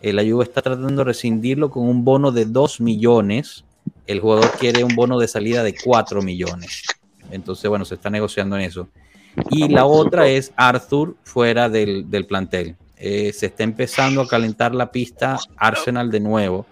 [0.05, 3.65] Eh, la Juve está tratando de rescindirlo con un bono de 2 millones.
[4.07, 6.83] El jugador quiere un bono de salida de 4 millones.
[7.31, 8.87] Entonces, bueno, se está negociando en eso.
[9.51, 12.77] Y la otra es Arthur fuera del, del plantel.
[12.99, 16.67] Eh, se está empezando a calentar la pista Arsenal de nuevo.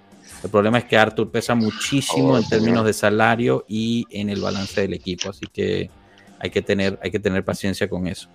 [0.44, 4.42] El problema es que Arthur pesa muchísimo Oh, en términos de salario y en el
[4.42, 5.88] balance del equipo, así que
[6.38, 8.28] hay que tener, hay que tener paciencia con eso.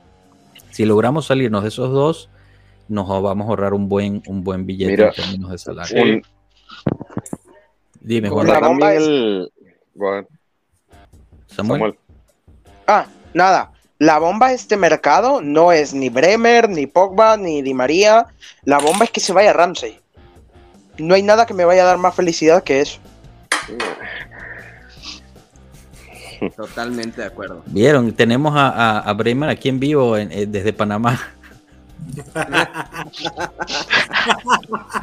[0.71, 2.29] Si logramos salirnos de esos dos,
[2.89, 6.03] nos vamos a ahorrar un buen, un buen billete Mira, en términos de salario.
[6.03, 6.21] Un-
[8.01, 9.51] Dime, Juan bomba también es- el-
[9.95, 10.27] bueno,
[11.47, 11.79] Samuel.
[11.81, 11.95] Samuel.
[12.87, 13.71] Ah, nada.
[13.99, 18.27] La bomba de este mercado no es ni Bremer, ni Pogba, ni Di María.
[18.63, 19.99] La bomba es que se vaya Ramsey.
[20.99, 22.99] No hay nada que me vaya a dar más felicidad que eso.
[26.55, 27.63] Totalmente de acuerdo.
[27.65, 31.19] Vieron, tenemos a, a, a Bremer aquí en vivo en- eh, desde Panamá.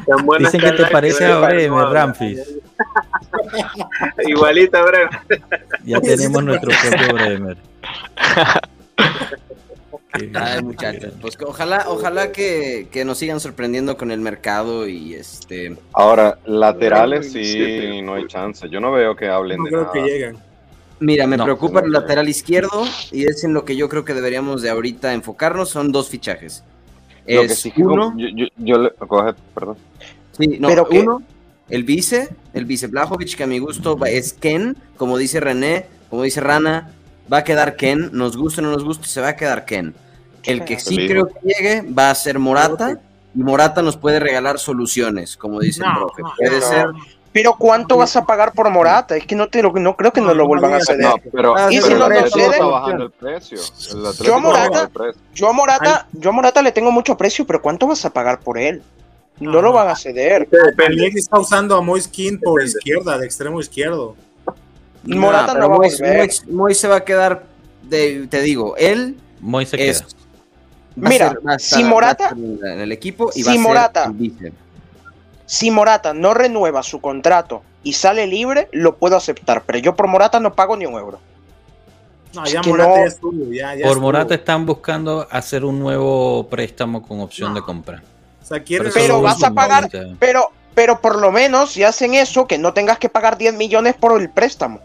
[0.05, 2.39] Tan buena Dicen que te parece a Bremer, Ramfis.
[4.27, 5.09] Igualita, Bremer.
[5.85, 7.57] Ya tenemos nuestro propio Bremer.
[10.33, 11.13] Ay, muchachos.
[11.21, 15.75] Pues que ojalá, ojalá que, que nos sigan sorprendiendo con el mercado y este.
[15.93, 18.69] Ahora, laterales Sí, no hay chance.
[18.69, 19.93] Yo no veo que hablen No de creo nada.
[19.93, 20.37] que llegan.
[21.01, 24.05] Mira, me No, preocupa no el lateral izquierdo y es en lo que yo creo
[24.05, 25.69] que deberíamos de ahorita enfocarnos.
[25.69, 26.63] Son dos fichajes.
[27.27, 29.77] Lo que Es sí uno, yo, yo, yo le, coge, perdón.
[30.37, 31.21] sí, no, Pero que- uno,
[31.69, 35.87] el vice, el vice Blajovic, que a mi gusto va- es Ken, como dice René,
[36.09, 36.91] como dice Rana,
[37.31, 39.95] va a quedar Ken, nos guste o no nos guste, se va a quedar Ken.
[40.43, 41.09] El que sí Feliz.
[41.11, 42.99] creo que llegue va a ser Morata,
[43.33, 46.21] y Morata nos puede regalar soluciones, como dice el No, profe.
[46.21, 46.67] no, Puede no.
[46.69, 46.85] ser
[47.35, 49.17] Pero ¿cuánto vas a pagar por Morata?
[49.17, 51.01] Es que no te lo, no creo que nos No, lo no vuelvan a ceder.
[51.01, 52.51] No, pero, Ah, ¿Y pero si el no nos Atlético ceden?
[52.53, 53.57] está bajando el precio.
[53.91, 54.89] El Atlético Yo a Morata-.
[55.33, 58.39] Yo a Morata, yo a Morata le tengo mucho precio, pero ¿cuánto vas a pagar
[58.39, 58.81] por él?
[59.41, 60.47] No lo van a ceder.
[60.49, 60.85] Depende.
[60.85, 64.15] Allegri está usando a Moiskin por izquierda, de extremo izquierdo.
[65.03, 66.17] Morata pero no va a Mois- volver.
[66.19, 67.43] Mois- Mois se va a quedar,
[67.83, 70.01] de, te digo, él Moy se es...
[70.03, 70.09] queda.
[71.05, 72.31] a Mira, ser- a si estar- Morata- a
[72.71, 74.13] en el equipo y si va a ser Morata-.
[75.45, 80.07] Si Morata no renueva su contrato y sale libre, lo puedo aceptar, pero yo por
[80.07, 81.19] Morata no pago ni un euro.
[82.33, 83.99] No, Es ya que Morata no- ya estuvo, ya, ya Por.
[84.01, 88.01] Morata están buscando hacer un nuevo préstamo con opción de compra.
[88.43, 88.61] O sea,
[88.93, 89.89] Pero vas a pagar-.
[90.19, 93.95] Pero, pero por lo menos si hacen eso, que no tengas que pagar 10 millones
[93.95, 94.79] por el préstamo.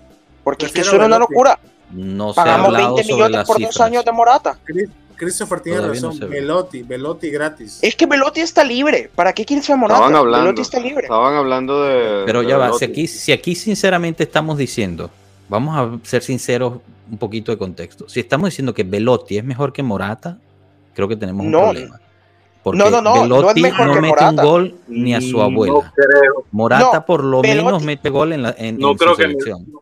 [0.45, 1.59] Porque es que eso era una locura.
[1.91, 3.75] No se ha Pagamos hablado 20 sobre millones las por cifras.
[3.75, 4.59] dos años de Morata.
[4.65, 4.89] Chris-
[5.21, 6.31] Christopher tiene Todavía no razón.
[6.31, 6.41] ve.
[6.41, 7.79] Velotti, Velotti gratis.
[7.83, 9.11] Es que Velotti está libre.
[9.15, 10.01] ¿Para qué quieres a Morata?
[10.01, 10.45] Estaban hablando.
[10.47, 11.03] Velotti está libre.
[11.05, 12.23] Estaban hablando de.
[12.25, 15.11] Pero de ya va, si aquí, si aquí sinceramente estamos diciendo,
[15.49, 16.79] vamos a ser sinceros
[17.11, 18.09] un poquito de contexto.
[18.09, 20.39] Si estamos diciendo que Velotti es mejor que Morata,
[20.95, 21.61] creo que tenemos un No.
[21.65, 22.01] problema.
[22.63, 25.21] Porque No, no, no, no es Velotti mejor no que mete un gol ni a
[25.21, 25.93] su No abuela.
[25.95, 26.45] creo.
[26.53, 29.17] Morata No, por lo Velotti- menos mete gol en, la, en, No en creo su
[29.17, 29.23] que.
[29.25, 29.67] selección.
[29.67, 29.81] no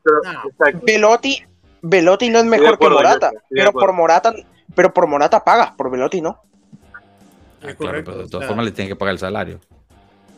[0.72, 0.80] No.
[0.84, 1.42] Velotti,
[1.82, 3.30] Velotti no es mejor acuerdo, que Morata.
[3.50, 4.32] Pero por Morata,
[4.74, 6.40] pero por Morata pagas, por Velotti no.
[7.62, 9.60] Ah, Es claro, pero de o todas sea- formas le tienen que pagar el salario.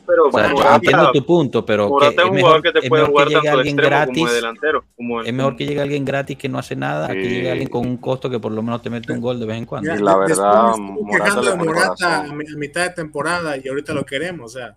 [0.07, 2.43] Pero O sea, yo Morata- entiendo tu punto, pero que Morata es un es jugador
[2.43, 4.16] mejor, que te es puede mejor jugar que llegue tanto de alguien extremo gratis.
[4.22, 4.85] como de delantero.
[4.97, 7.28] Como Es mejor que llegue alguien gratis que no hace nada, a que Sí.
[7.28, 9.59] llegue alguien con un costo que por lo menos te mete un gol de vez
[9.59, 9.95] en cuando.
[9.95, 13.93] Y la verdad, Morata quejando le Morata a, mi- a mitad de temporada y ahorita
[13.95, 14.57] lo queremos.
[14.57, 14.74] O sea,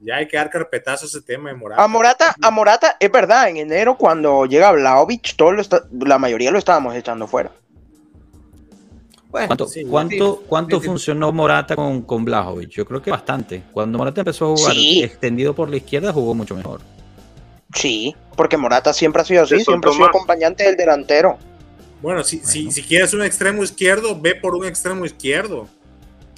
[0.00, 1.82] ya hay que dar carpetazo a ese tema de Morata.
[1.82, 6.18] A Morata, a Morata, es verdad, en enero cuando llega Vlaovic, todo lo está- la
[6.18, 7.50] mayoría lo estábamos echando fuera.
[9.36, 12.70] Bueno, ¿Cuánto, sí, cuánto, sí, cuánto sí, funcionó Morata con, con Blajovic?
[12.70, 13.62] Yo creo que bastante.
[13.72, 15.02] Cuando Morata empezó a jugar Sí.
[15.02, 16.80] extendido por la izquierda, jugó mucho mejor.
[17.74, 21.36] Sí, porque Morata siempre ha sido así, siempre ha sido acompañante del delantero.
[22.00, 22.72] Bueno, si, si, Bueno.
[22.72, 25.68] si quieres un extremo izquierdo, ve por un extremo izquierdo.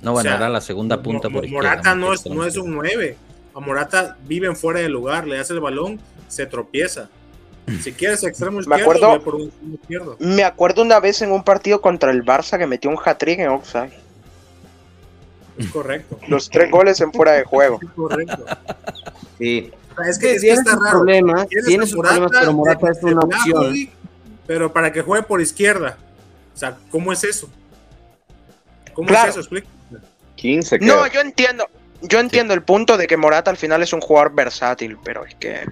[0.03, 1.68] No, bueno, O sea, era la segunda punta por izquierda.
[1.70, 3.16] Morata no es, no es un 9.
[3.55, 7.09] A Morata viven fuera de lugar, le hace el balón, se tropieza.
[7.83, 10.16] Si quieres extremo Me izquierdo, acuerdo- ve por un extremo izquierdo.
[10.21, 13.49] Me acuerdo una vez en un partido contra el Barça que metió un hat-trick en
[13.49, 13.93] offside.
[15.59, 16.19] Es correcto.
[16.29, 17.81] Los tres goles en fuera de juego.
[17.83, 18.45] Es correcto.
[19.39, 19.73] Sí.
[20.09, 20.99] Es que, es que tiene está sus raro.
[20.99, 23.75] problemas, Tienes tiene a sus problemas, pero Morata es una opción.
[24.47, 25.99] Pero para que juegue por izquierda.
[26.55, 27.51] O sea, ¿cómo es eso?
[28.95, 29.25] ¿Cómo Claro.
[29.31, 29.41] es eso?
[29.41, 29.66] Explica.
[30.37, 31.66] 15 No, yo entiendo.
[32.01, 35.35] Yo entiendo el punto de que Morata al final es un jugador versátil, pero es
[35.35, 35.66] que.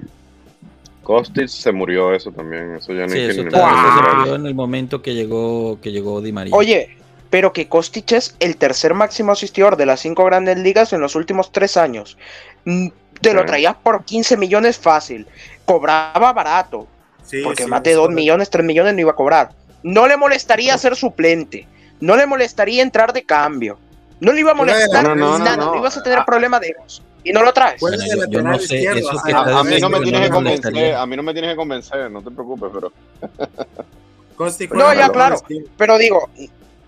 [1.07, 2.75] Kostic se murió eso también.
[2.75, 6.21] Eso ya no Sí, eso está- se murió en el momento que llegó, que llegó
[6.21, 6.53] Di María.
[6.53, 6.97] Oye,
[7.31, 11.15] pero que Kostic es el tercer máximo asistidor de las cinco grandes ligas en los
[11.15, 12.19] últimos tres años.
[12.65, 12.89] Mm,
[13.21, 15.27] Te lo traías por 15 millones fácil.
[15.65, 16.87] Cobraba barato.
[17.25, 18.17] Sí, porque sí, más de es 2 correcto.
[18.21, 19.51] millones, 3 millones no iba a cobrar.
[19.85, 21.67] No le molestaría ser suplente.
[22.01, 23.79] No le molestaría entrar de cambio.
[24.21, 25.57] No le iba a molestar No, no, no, nada.
[25.57, 25.79] no, No, no.
[25.81, 26.25] ibas a tener Ah.
[26.25, 27.03] problema de egos.
[27.23, 27.81] Y no lo traes.
[27.81, 30.95] Bueno, yo- yo no sé, eso que A, a mí no me tienes que convencer,
[30.95, 32.93] a mí no me tienes que convencer, no te preocupes, pero
[34.75, 35.37] No, ya, claro.
[35.77, 36.29] Pero digo,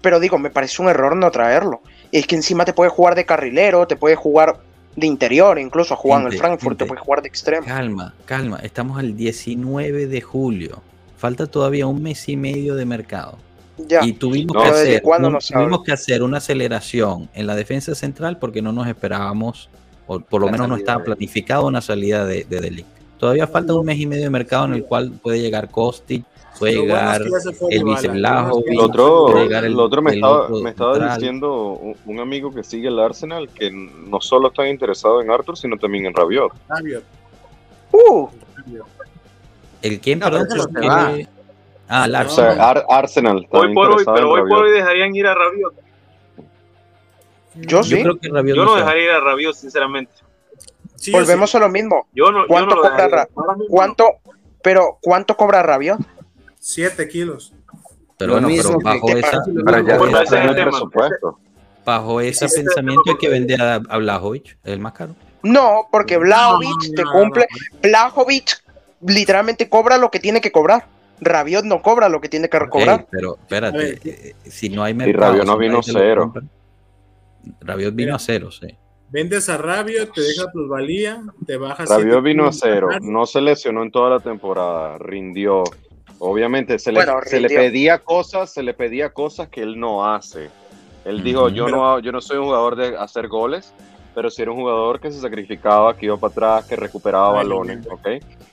[0.02, 1.80] pero digo, me parece un error no traerlo.
[2.12, 4.58] Es que encima te puede jugar de carrilero, te puede jugar
[4.96, 7.66] de interior, incluso a jugar en el Gente, Frankfurt, te puede jugar de extremo.
[7.66, 8.58] Calma, calma.
[8.62, 10.82] Estamos al 19 de julio.
[11.16, 13.38] Falta todavía un mes y medio de mercado.
[13.86, 14.04] Ya.
[14.04, 14.62] Y tuvimos, No.
[14.62, 18.38] que, Pero ¿desde hacer, un- no tuvimos que hacer una aceleración en la defensa central
[18.38, 19.68] porque no nos esperábamos,
[20.06, 22.88] o por lo La menos no estaba planificado una salida de, de Delict.
[23.18, 26.24] Todavía falta un mes y medio de mercado en el cual puede llegar Kostic,
[26.58, 27.22] puede Lo bueno es llegar
[27.68, 27.94] que el Dybala.
[27.94, 30.60] Vice Lo bueno es Blajovic, que lo ya otro, el- otro me el estaba, otro
[30.60, 31.18] me estaba central.
[31.18, 35.56] diciendo un, un amigo que sigue el Arsenal que no solo están interesados en Arthur,
[35.56, 36.52] sino también en Rabiot.
[36.68, 37.02] Rabiot,
[37.92, 38.28] Uh.
[39.82, 40.18] ¿El quién?
[40.18, 40.48] No, Perdón,
[41.88, 42.54] Ah, el No, O Arsenal.
[42.54, 44.76] sea, Ar- Arsenal está Hoy por hoy, pero hoy por hoy Rabiot.
[44.76, 45.74] dejarían ir a Rabiot.
[47.54, 48.02] yo Yo sí.
[48.02, 50.12] creo que Rabiot Yo no dejaría ir a Rabiot, sinceramente.
[50.96, 51.56] Sí, Volvemos sí.
[51.56, 52.06] a lo mismo.
[52.12, 53.16] Yo no, yo ¿Cuánto no cobra dejaría.
[53.16, 53.28] Ra-
[53.68, 54.04] ¿Cuánto?
[54.62, 55.98] Pero, ¿cuánto cobra Rabiot?
[56.58, 57.52] Siete kilos.
[58.18, 59.30] Pero Lo bueno, mismo que- bajo que esa,
[59.64, 61.38] para- Pero bajo esa- ese es el presupuesto.
[61.84, 65.14] bajo ese pensamiento hay que vender a, a Blajovic, el más caro.
[65.44, 67.46] No, porque Blajovic No, te no, cumple.
[67.80, 68.60] Blajovic
[69.06, 70.86] literalmente cobra lo que tiene que cobrar.
[71.20, 73.00] Rabiot no cobra lo que tiene que cobrar.
[73.00, 75.32] Ey, pero espérate, A ver, eh, si no hay mercado.
[75.32, 76.32] Rabiot no vino lo cero.
[77.60, 78.16] Rabiot vino Mira.
[78.16, 78.68] a cero, sí.
[79.10, 81.88] Vendes a Rabiot, te deja plusvalía, te bajas.
[81.88, 85.64] Rabiot vino a cero, no se lesionó en toda la temporada, rindió.
[86.18, 87.64] Obviamente se le, Bueno, se le rindió.
[87.64, 90.50] pedía cosas, se le pedía cosas que él no hace.
[91.04, 93.72] Él dijo, yo no, yo no soy un jugador de hacer goles,
[94.14, 97.86] pero sí era un jugador que se sacrificaba, que iba para atrás, que recuperaba balones.
[97.90, 98.08] ¿ok?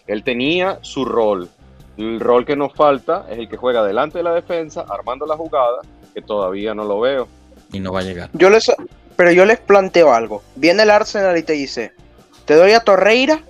[0.07, 1.49] Él tenía su rol.
[1.97, 5.37] El rol que nos falta es el que juega delante de la defensa, armando la
[5.37, 5.81] jugada,
[6.13, 7.27] que todavía no lo veo.
[7.71, 8.29] Y no va a llegar.
[8.33, 8.71] Yo les,
[9.15, 10.43] pero yo les planteo algo.
[10.55, 11.93] Viene el Arsenal y te dice,
[12.45, 13.41] te doy a Torreira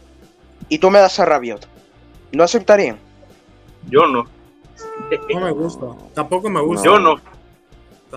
[0.69, 1.67] y tú me das a Rabiot.
[2.31, 2.97] ¿No aceptarían?
[3.89, 4.27] Yo no.
[5.33, 5.85] No me gusta.
[6.13, 6.85] Tampoco me gusta.
[6.85, 7.15] Yo no.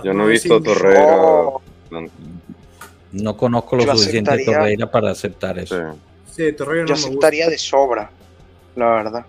[0.04, 1.06] Yo no he visto a Torreira.
[1.16, 1.62] Oh,
[3.12, 5.76] No conozco lo Yo suficiente aceptaría- Torreira para aceptar eso.
[5.76, 5.98] Sí.
[6.30, 7.08] Sí, Torreira no yo me gusta.
[7.08, 8.10] aceptaría de sobra,
[8.76, 9.26] la verdad.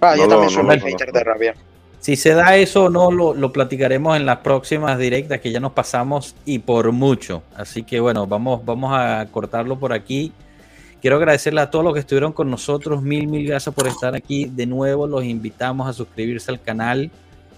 [0.00, 1.54] Ah, No también soy hater de.
[2.00, 5.58] Si se da eso o no, lo, lo platicaremos en las próximas directas que ya
[5.58, 7.42] nos pasamos y por mucho.
[7.56, 10.32] Así que bueno, vamos, vamos a cortarlo por aquí.
[11.00, 13.02] Quiero agradecerle a todos los que estuvieron con nosotros.
[13.02, 14.44] Mil, mil gracias por estar aquí.
[14.46, 17.10] De nuevo, los invitamos a suscribirse al canal.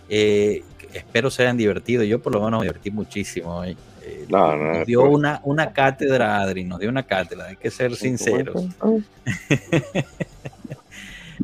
[0.09, 0.62] Eh,
[0.95, 2.03] espero se hayan divertido.
[2.05, 3.76] Yo por lo menos me divertí muchísimo hoy.
[4.03, 5.12] Eh, No, no, nos dio pues.
[5.14, 8.64] una, una cátedra, Adri, nos dio una cátedra, hay que ser sinceros.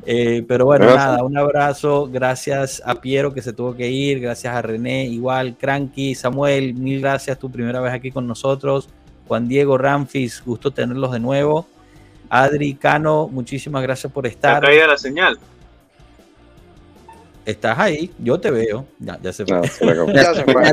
[0.04, 1.04] Eh, pero bueno, Gracias.
[1.06, 2.08] nada, un abrazo.
[2.12, 4.20] Gracias a Piero que se tuvo que ir.
[4.20, 7.38] Gracias a René, igual, Cranky, Samuel, mil gracias.
[7.38, 8.88] Tu primera vez aquí con nosotros.
[9.28, 11.66] Juan Diego, Ramfis, gusto tenerlos de nuevo.
[12.28, 14.62] Adri, Cano, muchísimas gracias por La estar.
[14.62, 15.38] caída de la señal.
[17.44, 18.86] Estás ahí, yo te veo.
[18.98, 19.56] Ya, ya se fue.
[19.56, 20.12] No, se.
[20.14, 20.62] Ya se fue.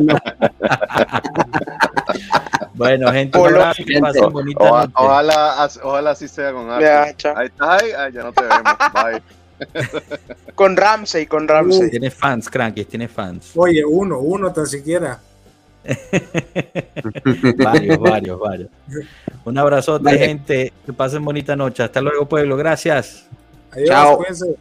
[2.74, 4.94] Bueno, gente, un Polo, abrazo, que pasen O- bonita oja- noche.
[4.96, 6.82] ojalá, as- ojalá así sea con Arthur.
[6.84, 7.38] Ya, chao.
[7.38, 8.64] Ahí estás ahí, Ay, ya no te vemos.
[8.94, 9.22] Bye.
[10.56, 11.92] Con Ramsey, con Ramsey.
[11.92, 13.52] Tiene fans, Cranky, tiene fans.
[13.56, 15.20] Oye, uno, uno tan siquiera.
[17.58, 18.70] varios, varios, varios.
[19.46, 20.74] Un abrazote, gente.
[20.86, 21.84] Que pasen bonita noche.
[21.84, 22.58] Hasta luego, pueblo.
[22.58, 23.28] Gracias.
[23.72, 24.18] Adiós, Chao.
[24.18, 24.56] cuídense.